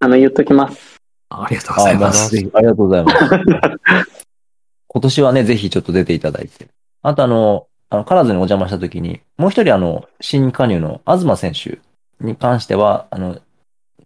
[0.02, 1.00] あの、言っときます。
[1.30, 2.36] ありがとうございます。
[2.36, 3.18] ありがとうございます。
[4.88, 6.66] 今年はね、ぜひちょっと出ていただいて。
[7.02, 11.78] あとあの、あの、カラーズにお邪魔したときに、もう一人あの、新加入の東選手
[12.20, 13.38] に関しては、あの、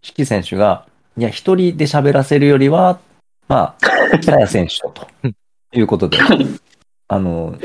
[0.03, 0.85] 四季選手が、
[1.17, 2.99] いや、一人で喋らせるよりは、
[3.47, 5.07] まあ、北谷選手と、と
[5.73, 6.19] いうことで、
[7.07, 7.57] あの、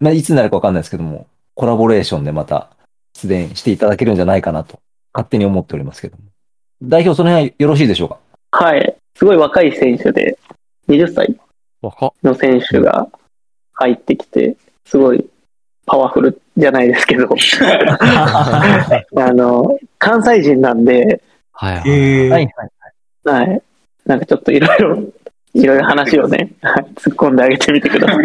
[0.00, 2.70] まあ、いつになるかわかんないですけども、コラボレーションでまた
[3.14, 4.80] 出演していただけるんじゃないかなと、
[5.14, 6.24] 勝手に思っておりますけども。
[6.82, 8.18] 代表、その辺よろしいでしょうか？
[8.64, 8.96] はい。
[9.16, 10.38] すごい若い選手で、
[10.88, 11.36] 20歳。
[12.22, 13.08] の選手が
[13.74, 15.28] 入ってきて、すごい
[15.86, 17.28] パワフルじゃないですけど、
[19.16, 21.22] あの、関西人なんで、
[21.52, 21.90] はいはい。
[21.90, 22.48] えはい
[23.24, 23.48] はい。
[23.48, 23.62] はい。
[24.06, 24.96] なんかちょっといろいろ、
[25.54, 28.24] いろいろ話をね、はい突っ込んであげてみてください。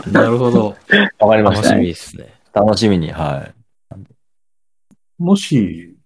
[0.00, 0.76] ー、 なるほど。
[1.18, 2.26] わかりまし楽したみですね。
[2.52, 3.54] 楽しみに、はい。
[5.18, 5.97] もし、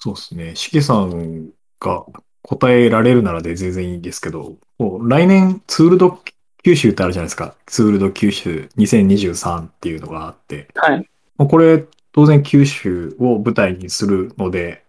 [0.00, 1.48] そうですね、しげさん
[1.80, 2.04] が
[2.42, 6.18] 答えられるならで全然いいんですけど、こう来年ツールド
[6.62, 7.54] 九州ってあるじゃないですか。
[7.66, 11.08] ツールド九州2023っていうのがあって、はい。
[11.36, 14.84] まあこれ当然九州を舞台にするので、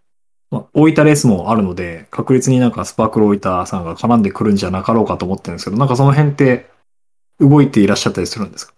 [0.52, 6.70] まあ、大分レースもあるので、確実になんかスパークル大分さんが絡んでくるんじゃなかろうかと思ってるんですけど、なんかその辺って
[7.40, 8.74] 動いていらっしゃったりするんですか？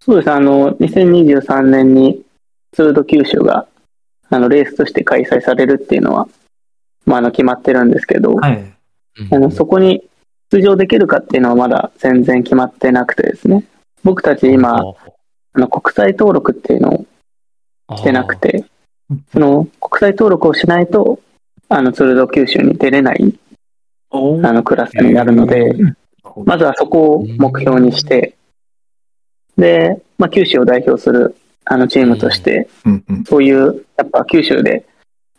[0.00, 0.30] そうです。
[0.30, 2.22] あの、2023年に
[2.72, 3.66] ツールド九州が、
[4.32, 6.26] あの、レースとして開催されるっていうのは、
[7.04, 8.64] まあ、あの、決まってるんですけど、はい。
[9.30, 10.02] あの、そこに
[10.50, 13.64] 出場できるかっていうのはまだ全然決まってなくてですね。
[14.02, 17.06] 僕たち今、あの、国際登録っていうの
[17.88, 18.64] をしてなくて、
[19.32, 21.20] その、国際登録をしないと、
[21.68, 23.34] あの、ツールド九州に出れない、
[24.10, 25.74] あの、クラスになるので、
[26.46, 28.34] まずはそこを目標にして、
[29.58, 33.24] で、まあ、九州を代表する、あの、チームとして、うんうん。
[33.24, 34.84] そういう、やっぱ九州で、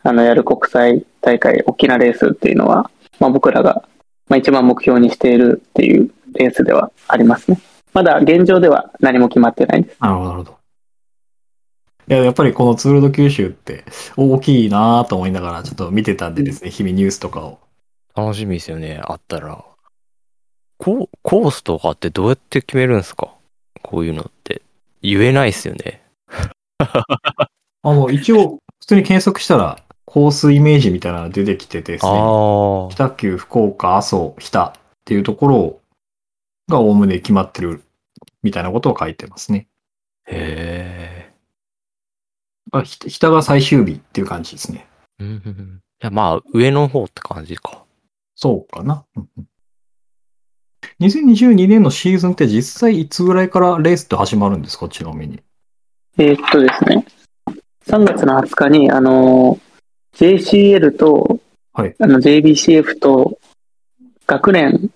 [0.02, 3.86] あの、やる国際大会、大きなレースっていうのは、まあ、僕らが、
[4.28, 7.58] まあ、一番目標にしているっていうレースではありますね。
[7.92, 9.96] まだ現状では何も決まってないです。
[10.00, 10.58] なるほど、なるほど。
[12.08, 13.84] いや、やっぱりこのツールド九州って
[14.16, 17.58] 大きいなぁと思いながらちょっと見てたんでですね、日々ニュースとかを。
[18.16, 19.64] 楽しみですよね、あったら。
[20.78, 23.32] ココースとかってどうやって決めるんですか？
[23.82, 24.62] こういうのって。
[25.02, 26.02] 言えないですよね。
[27.82, 32.12] あの、一応、普通に検索したら、コースイメージみたいなの出てきててですね。
[32.92, 34.72] 北九、福岡、阿蘇、日田っ
[35.04, 35.80] ていうところ
[36.68, 37.82] がおおむね決まってる
[38.42, 39.66] みたいなことを書いてますね。
[40.26, 41.34] へえ。
[42.70, 44.86] あひ日田が最終日っていう感じですね。
[45.18, 45.80] うんうんうん。
[46.00, 47.84] じゃあまあ、上の方って感じか。
[48.36, 49.04] そうかな。
[49.16, 49.48] うんうん
[51.00, 54.88] 2022年のシーズンって実際いつぐらいからレースって始まるんですか？
[54.88, 55.42] ちなみに。
[56.16, 57.04] えーっとですね、
[57.86, 59.58] 3月の20日に、あの、
[60.14, 61.40] JCL と、
[61.72, 61.94] はい。
[61.98, 63.36] あの JBCF と
[64.28, 64.90] 学連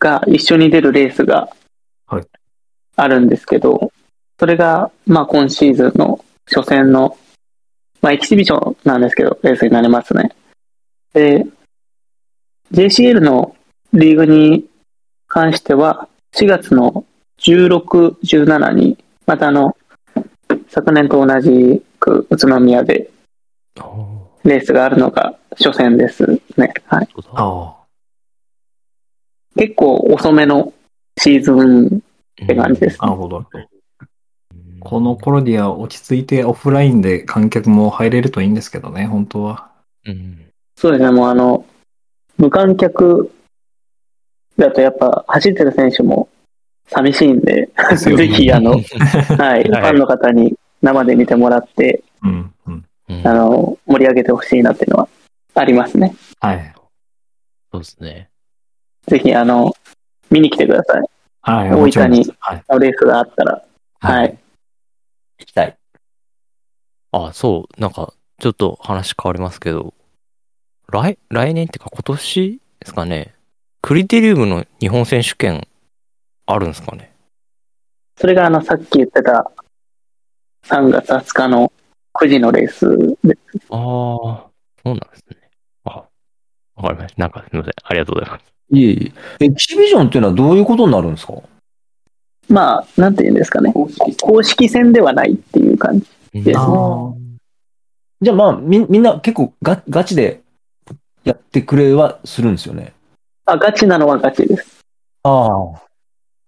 [0.00, 1.48] が一緒に出るレースが
[2.06, 2.26] はい。
[2.96, 3.92] あるんですけど、
[4.40, 7.16] それが、まあ今シーズンの初戦の、
[8.02, 10.32] まあエキシビションなんですけど、レースになりますね。
[11.12, 11.46] で、
[12.72, 13.54] JCL の
[13.92, 14.66] リーグに
[15.28, 17.04] 関しては、4月の
[17.38, 19.76] 16、17に、またあの、
[20.80, 23.10] 昨年と同じく宇都宮で。
[24.44, 26.72] レースがあるのが初戦ですね。
[26.86, 27.08] はい。
[29.58, 30.72] 結構遅めの
[31.18, 32.02] シーズン
[32.42, 33.44] って感じです、あ、なるほど。
[34.80, 39.70] この頃には落ち着いてオフラインで観客も入れるといいんですけどね、本当は。
[40.06, 40.46] うん。
[40.76, 41.66] そうですね、もうあの、
[42.38, 43.30] 無観客
[44.56, 46.30] だとやっぱ走ってる選手も
[46.86, 48.72] 寂しいんで、ぜひあの、
[49.36, 52.84] はい、ファンの方に生で見てもらって、うん、うん。
[53.08, 55.08] うんあの、盛り上げてほしいなっていうのは
[55.54, 56.14] ありますね。
[56.40, 56.72] はい。
[57.72, 58.30] そうですね。
[59.06, 59.74] ぜひあの、
[60.30, 61.02] 見に来てください。
[61.42, 61.70] はい。
[61.72, 62.80] 大分にはい。
[62.80, 63.64] レースがあったら。
[64.00, 64.38] はい。
[65.38, 65.76] 行きたい。
[67.12, 69.92] あ、そう、なんか、ちょっと話変わりますけど、
[70.88, 73.34] 来、来年っていうか今年ですかね、
[73.82, 75.66] クリテリウムの日本選手権
[76.46, 77.12] あるんですかね
[78.16, 79.50] それがあの、さっき言ってた
[80.64, 81.72] 3月20日の
[82.14, 82.86] 9時のレース
[83.24, 83.38] で、
[83.70, 84.48] ああ、そ
[84.84, 85.36] うなんですね。
[85.84, 86.04] あ、
[86.76, 87.22] わかりました。
[87.22, 87.74] なんかすみません。
[87.82, 88.44] ありがとうございます。
[88.72, 89.44] いえいえ。
[89.46, 91.34] エキシビジョンっていうのはどういうことになるんですか？
[92.48, 93.72] まあ、なんて言うんですかね。
[93.72, 96.06] 公式公式戦ではないっていう感じ。
[96.44, 97.14] ですあー
[98.22, 100.42] じゃあまあ、み、みんな結構ガガチで
[101.24, 102.92] やってくれはするんですよね。
[103.46, 104.80] あ、ガチなのはガチです。
[105.22, 105.82] ああ。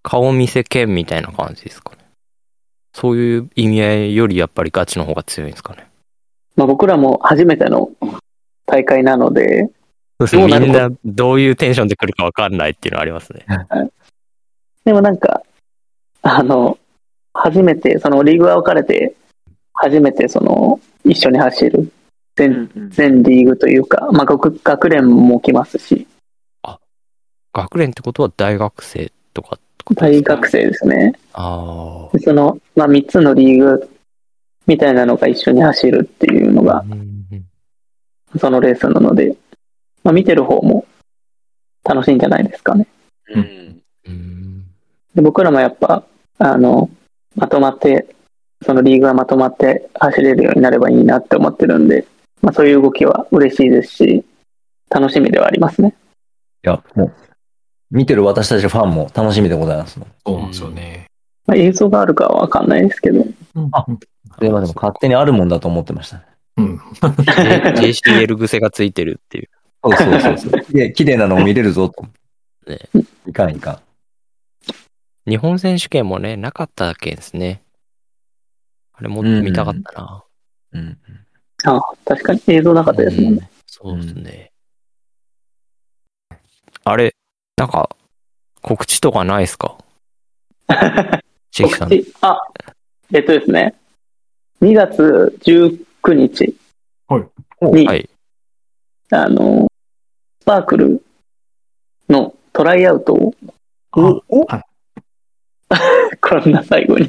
[0.03, 2.02] 顔見せ兼みたいな感じですかね。
[2.95, 5.89] そういう意味合いよりやっぱりガチの方が強いんですかね。
[6.57, 7.91] まあ、僕らも初めての
[8.67, 9.71] 大会なので、
[10.21, 10.43] そうですね。
[10.43, 13.47] どうなるみんなどういうテンションで来るかわかんないっていうのはありますね。
[14.85, 15.43] でもなんか、
[16.23, 16.79] あの、
[17.35, 19.15] 初めて、そのリーグが分かれて、
[19.73, 21.91] 初めてその、一緒に走る、
[22.37, 26.07] 全、全リーグというか、まあ、学学連も来ますし、
[27.53, 31.13] 学連ってことは大学生とかって大学生ですね。
[31.33, 33.91] あでその、まあ、3つのリーグ
[34.67, 36.65] みたいなのが一緒に走るっていうのあ。
[36.83, 36.85] が、
[38.39, 39.37] そのレースなので、
[40.05, 40.87] まあ、見てる方も、
[41.85, 42.87] 楽しいんじゃないですかね。
[43.35, 43.83] うん。
[44.07, 44.65] うん。
[45.15, 46.05] で僕らもやっぱ、
[46.39, 46.91] あの、
[47.35, 48.15] まとまって、
[48.65, 52.07] そのリーグがまとまって走れるようになればいいなって思ってるんで、
[52.41, 54.25] まあそういう動きは嬉しいですし、
[54.91, 55.95] 楽しみではありますね。
[56.65, 57.13] いや、もう、
[57.93, 60.07] 見てる私たちファンも楽しみでございますの。
[60.27, 61.07] そうなんですよね。
[61.47, 63.25] まあ、映像があるかはわかんないですけど、
[63.73, 63.85] あ
[64.35, 66.23] それはでも勝手にあるもんだと思ってましたね。
[66.57, 66.77] うん。
[66.79, 69.51] JCL 癖がついてるっていう。
[69.85, 70.65] そうそうそうそう。
[70.65, 72.07] 綺麗綺麗なのを見れるぞと。
[72.67, 72.79] ね
[73.27, 73.73] いかんいか
[75.27, 75.31] ん。
[75.31, 77.63] 日本選手権もね、なかったけんですね。
[78.95, 80.25] あれもっと見たかったな。
[80.73, 80.99] うん。
[81.65, 83.51] あ確かに映像なかったですもんね。
[83.67, 84.53] そうですね。
[86.85, 87.15] あれ、
[87.57, 87.91] なんか、
[88.63, 89.77] 告知とかないですか？
[91.51, 91.89] シェキさん。
[91.89, 92.13] 告知？
[92.23, 92.39] あ、
[93.13, 93.75] えっとですね、
[94.61, 96.55] 2月19日。
[97.61, 98.09] に、はい。
[99.11, 99.69] あの、
[100.41, 101.03] スパークル
[102.09, 103.35] のトライアウトを、
[103.95, 104.47] おお
[106.21, 107.09] こんな最後に、い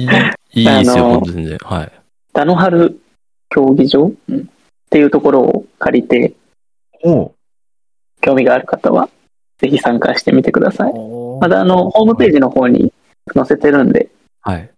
[0.00, 1.56] いいいですよ、あの本当にね。
[1.62, 1.92] はい。
[2.32, 3.00] ダノハル
[3.48, 4.08] 競技場？
[4.08, 4.12] っ
[4.90, 6.34] ていうところを借りて、
[7.04, 7.32] お。
[8.20, 9.08] 興味がある方は、
[9.58, 10.92] ぜひ参加してみてください。
[10.94, 12.92] おまだあの、ホームページの方に
[13.34, 14.08] 載せてるんで、
[14.40, 14.70] はい。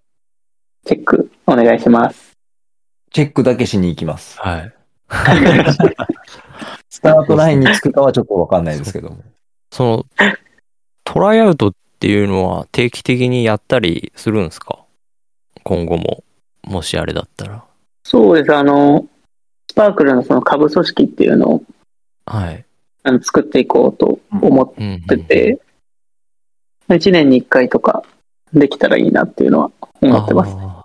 [0.86, 2.32] チェックお願いします。
[3.10, 4.38] チェックだけしに行きます。
[4.40, 4.72] はい。
[6.90, 9.18] スタートラインに着くかはちょっとわかんないですけども。
[9.72, 10.06] その、
[11.04, 14.78] トライアウトっていうのは定期的にやったりするんですか？
[15.64, 16.22] 今後も。
[16.64, 17.64] もしあれだったら。
[18.04, 19.06] そうです、あの、
[19.70, 21.62] スパークルのその下部組織っていうのを
[22.26, 22.64] はい。
[23.02, 25.60] あの作っていこうと思っうん、てて、
[26.88, 28.02] 1年に1回とか
[28.52, 29.70] できたらいいなっていうのは
[30.00, 30.54] 思ってます。
[30.58, 30.84] あ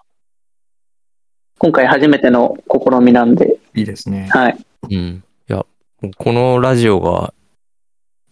[1.60, 4.28] 今回初めての試みなんで、いいですね。
[4.32, 4.58] はい。
[4.90, 5.24] ーうん。
[5.50, 5.66] いや、
[6.18, 7.34] このラジオが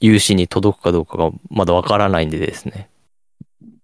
[0.01, 2.89] 有志に届くかどうかがまだわからないんでですね。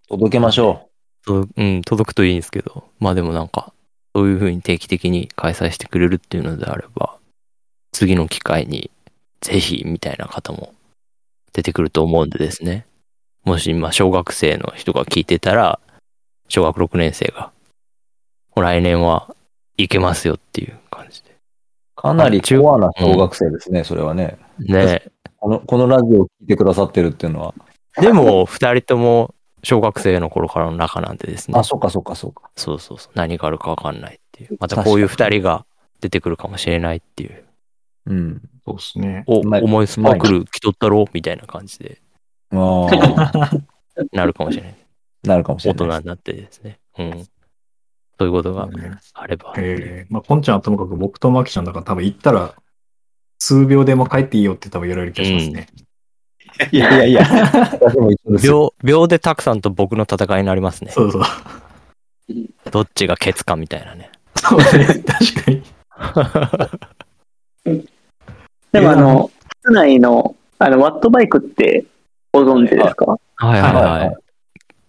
[0.09, 0.89] 届けましょ
[1.25, 3.73] とうん、届くといいんですけど、まあでもなんか、
[4.15, 7.17] そういう風に定期的に開催してくれるっていうのであれば、
[7.93, 8.91] 次の機会に
[9.41, 10.73] ぜひみたいな方も
[11.53, 12.85] 出てくると思うんでですね。
[13.43, 15.79] もし今小学生の人が聞いてたら、
[16.49, 17.51] 小学6年生が、
[18.55, 19.33] 来年は
[19.77, 21.29] 行けますよっていう感じで。
[21.29, 22.01] う。
[22.01, 24.37] かなりコアな小学生ですね、それはね。
[24.59, 25.03] ね
[25.37, 27.53] この、このラジオを聞いてくださってるっていうのは。
[28.01, 29.33] でも、二人とも
[29.63, 31.63] 小学生の頃からの仲なんでですねあ、。
[31.63, 32.49] そっかそっかそっか。
[32.55, 33.11] そうそうそう。
[33.15, 34.57] 何があるかわかんないっていう。
[34.59, 35.65] またこういう二人が
[36.01, 37.46] 出てくるかもしれないっていう。
[38.07, 38.41] うん。
[38.65, 39.23] そうですね。
[39.27, 41.05] お、お前スパークル来とったろ？
[41.13, 42.01] みたいな感じで
[42.51, 43.51] ああ、
[44.13, 44.75] なるかもしれない。
[45.23, 45.99] なるかもし大れない。
[45.99, 46.79] 人になってですね。
[46.97, 47.27] うん。
[48.19, 48.67] そういうことが
[49.13, 49.53] あれば。
[49.57, 52.55] えー、まあ、こんちゃんはともかく僕とマキちゃんだから多分行ったら、
[53.39, 55.67] 数秒でも帰っていいよって多分言われる気がしますね。
[56.71, 57.27] いやいやいや。
[57.79, 58.73] 私も一緒ですよ。
[58.81, 60.91] 秒、秒でたくさんと僕の戦いになりますね。
[60.91, 61.23] そうそう。
[62.71, 64.11] どっちがケツかみたいなね。
[64.35, 65.63] そうね、確かに。
[68.71, 71.85] でもあの、室内の、あの、ワットバイクって
[72.31, 73.17] ご存知ですか？
[73.35, 74.15] はいはいはい。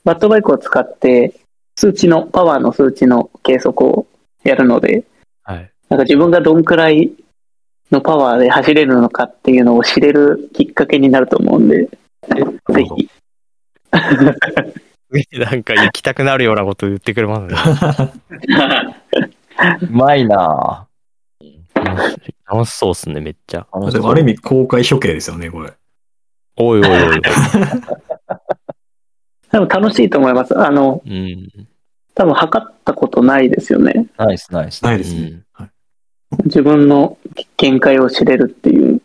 [0.04, 1.34] ワットバイクを使って、
[1.76, 4.06] 数値の、パワーの数値の計測を
[4.44, 5.04] やるので、
[5.44, 5.70] はい。
[5.88, 7.12] なんか自分がどんくらい
[7.90, 13.10] のパワーで走れるのかっていうのを知れるきっかけになると思うんで、ぜひ。
[15.38, 18.12] なんか行きたくなるようなこと言ってくれますね。
[19.82, 20.86] うまいな
[21.74, 23.66] 楽し楽しそうっすね、めっちゃ。
[23.70, 23.90] ぁ。
[23.92, 25.72] でもある意味公開処刑ですよね、これ。
[26.56, 27.20] おいおいおい。
[29.50, 30.58] 多分楽しいと思います。
[30.58, 31.48] あの、うん。
[32.14, 34.06] 多分測ったことないですよね。
[34.16, 34.82] ナイスナイス。
[34.82, 35.20] ないですね。
[35.20, 35.70] うんはい
[36.44, 37.16] 自分の
[37.56, 39.00] 限界を知れるっていう。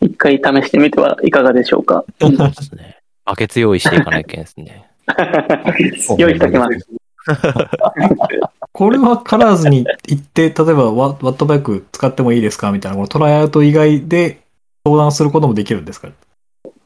[0.00, 2.04] 一回試してみてはいかがでしょうか。
[2.20, 2.98] そうですね。
[3.24, 4.88] バケツ用意していかないけんですね。
[6.18, 6.88] 用意しておきます。
[8.76, 12.72] これはカラーズに行って、例えばワワットバイク使ってもいいですか？
[12.72, 14.42] みたいな、このトライアウト以外で
[14.84, 16.10] 相談することもできるんですか？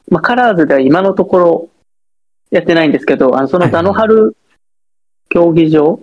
[0.07, 1.69] まあ、カラーズでは今のところ
[2.49, 4.37] やってないんですけど、あのそのダノハル
[5.27, 5.99] 競技場、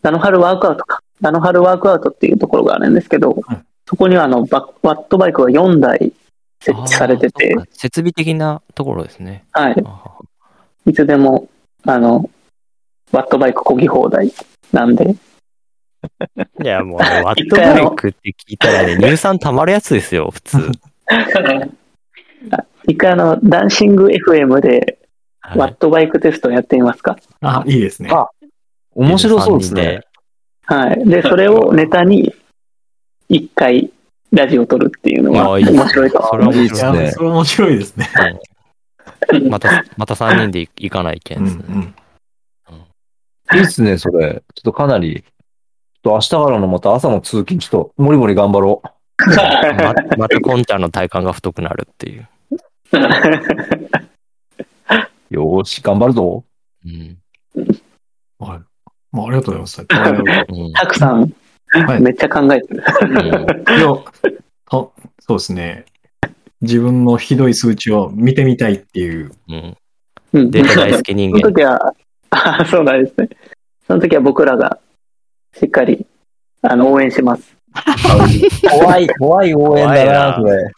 [0.00, 1.00] ダノハルワークアウトか。
[1.20, 3.62] ダノハルワークアウトっていうところがあるんですけど、はい。
[3.88, 6.12] そこにはあのバワットバイクが4台
[6.60, 7.56] 設置されてて。
[7.72, 9.44] 設備的なところですね。
[9.50, 9.76] はい。
[9.84, 10.18] あ
[10.86, 11.48] いつでも、
[11.84, 12.30] あの、
[13.10, 14.32] ワットバイク漕ぎ放題
[14.72, 15.16] なんで、ー
[16.62, 20.58] いや、もうね、 ワットバイクって聞いたらね、乳酸溜まるやつですよ、普通。
[22.88, 24.98] 一回あの、ダンシング FM で
[25.56, 27.16] ワはいットバイクテストやってみますか？
[27.40, 28.10] あ、いいですね。
[28.12, 28.28] あ
[28.94, 30.00] 面白そうですね。
[30.66, 31.04] はい。
[31.08, 32.34] で、それをネタに、
[33.28, 33.90] 一回
[34.32, 36.80] ラジオを撮るっていうのは面白いとそれは面いいです
[37.12, 38.08] それ面白いですね。
[39.48, 41.64] また、また3人で行かないけうんんですね。
[41.68, 43.58] うん。
[43.58, 44.42] いいっすね、それ。
[44.54, 45.24] ちょっとかなり、
[46.02, 48.82] と明日からのまた朝の通勤、ちょっと、もりもり頑張ろ
[49.18, 52.28] ま またコンちゃんの体幹が太くなるっていう。
[52.50, 52.56] う。
[55.34, 56.44] よーし、頑張るぞ。
[56.84, 57.18] うん。
[58.38, 58.60] はい。
[59.12, 59.80] まあ、ありがとうございます。
[59.80, 61.32] はうんたくさん、
[61.68, 62.82] はいめっちゃ考えてる。
[63.02, 63.44] うんいや、
[64.68, 65.84] とそうですね。
[66.60, 69.32] 自分のひどい数値を見てみたいっていう。
[69.48, 69.76] うん。
[70.32, 71.52] うんデータ大好き人その間。
[71.52, 71.94] 時は、
[72.30, 73.28] あそうなんですね。
[73.86, 74.78] その時は僕らが
[75.54, 76.06] しっかり
[76.62, 77.56] あの応援します。
[78.70, 80.72] 怖い、怖い応援だな、そ怖いれ。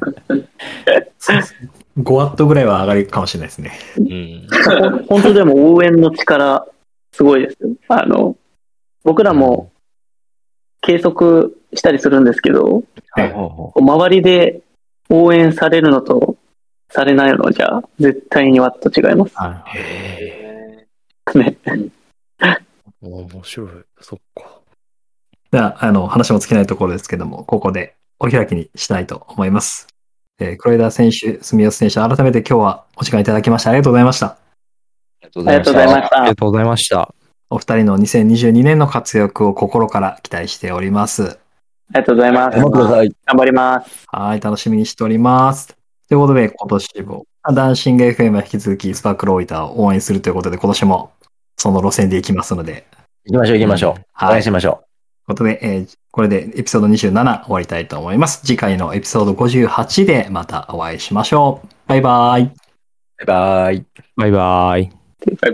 [1.98, 3.72] 5ワットぐらいは上がるかもしれないですね。
[3.98, 4.46] うん。
[5.06, 6.66] 本当でも応援の力、
[7.12, 7.70] すごいですよ。
[7.88, 8.36] あの、
[9.02, 9.70] 僕らも
[10.80, 12.82] 計測したりするんですけど、
[13.12, 13.34] はい
[13.82, 14.60] 周りで
[15.08, 16.36] 応援されるのと
[16.88, 20.86] されないのじゃ、絶対にワット違いますはいへ
[21.34, 21.58] ね。
[21.66, 21.90] え。
[23.02, 23.68] 面白い。
[24.00, 24.60] そっか。
[25.52, 29.88] じゃあ、あの、話も尽きないところですけども、ここでお開きにしたいと思います。
[30.38, 34.26] えー、黒枝選手、住吉選手、改めて今日はお時間いただきましてありがとうございました。
[34.26, 34.38] あ
[35.22, 36.34] りがとうございまししたありが。
[36.36, 37.14] とうございました。
[37.50, 41.22] お二人の2022年の活躍を心から期待しております。
[41.22, 42.58] ありがとうございます。
[42.58, 44.06] 頑張ります。
[44.06, 45.76] はい、楽しみにしております。
[46.08, 51.10] ということで、今年も、ダンシング FM は引き続きスパークローイターを応援するということで、今年も
[51.56, 52.86] その路線で行きますので、
[53.26, 54.04] 行きましょう、行きましょう。
[54.12, 54.84] はい応援しましょという
[55.26, 58.44] ことで、えーこれでエピソード27終わりたいと思います。
[58.44, 61.68] 次回のエピソード58でまたお会いしましょう。
[61.86, 62.42] バイバイ。
[62.42, 62.52] う。
[63.18, 63.86] バイバイ。
[64.16, 64.90] バイバイ。
[65.24, 65.52] バイバイ。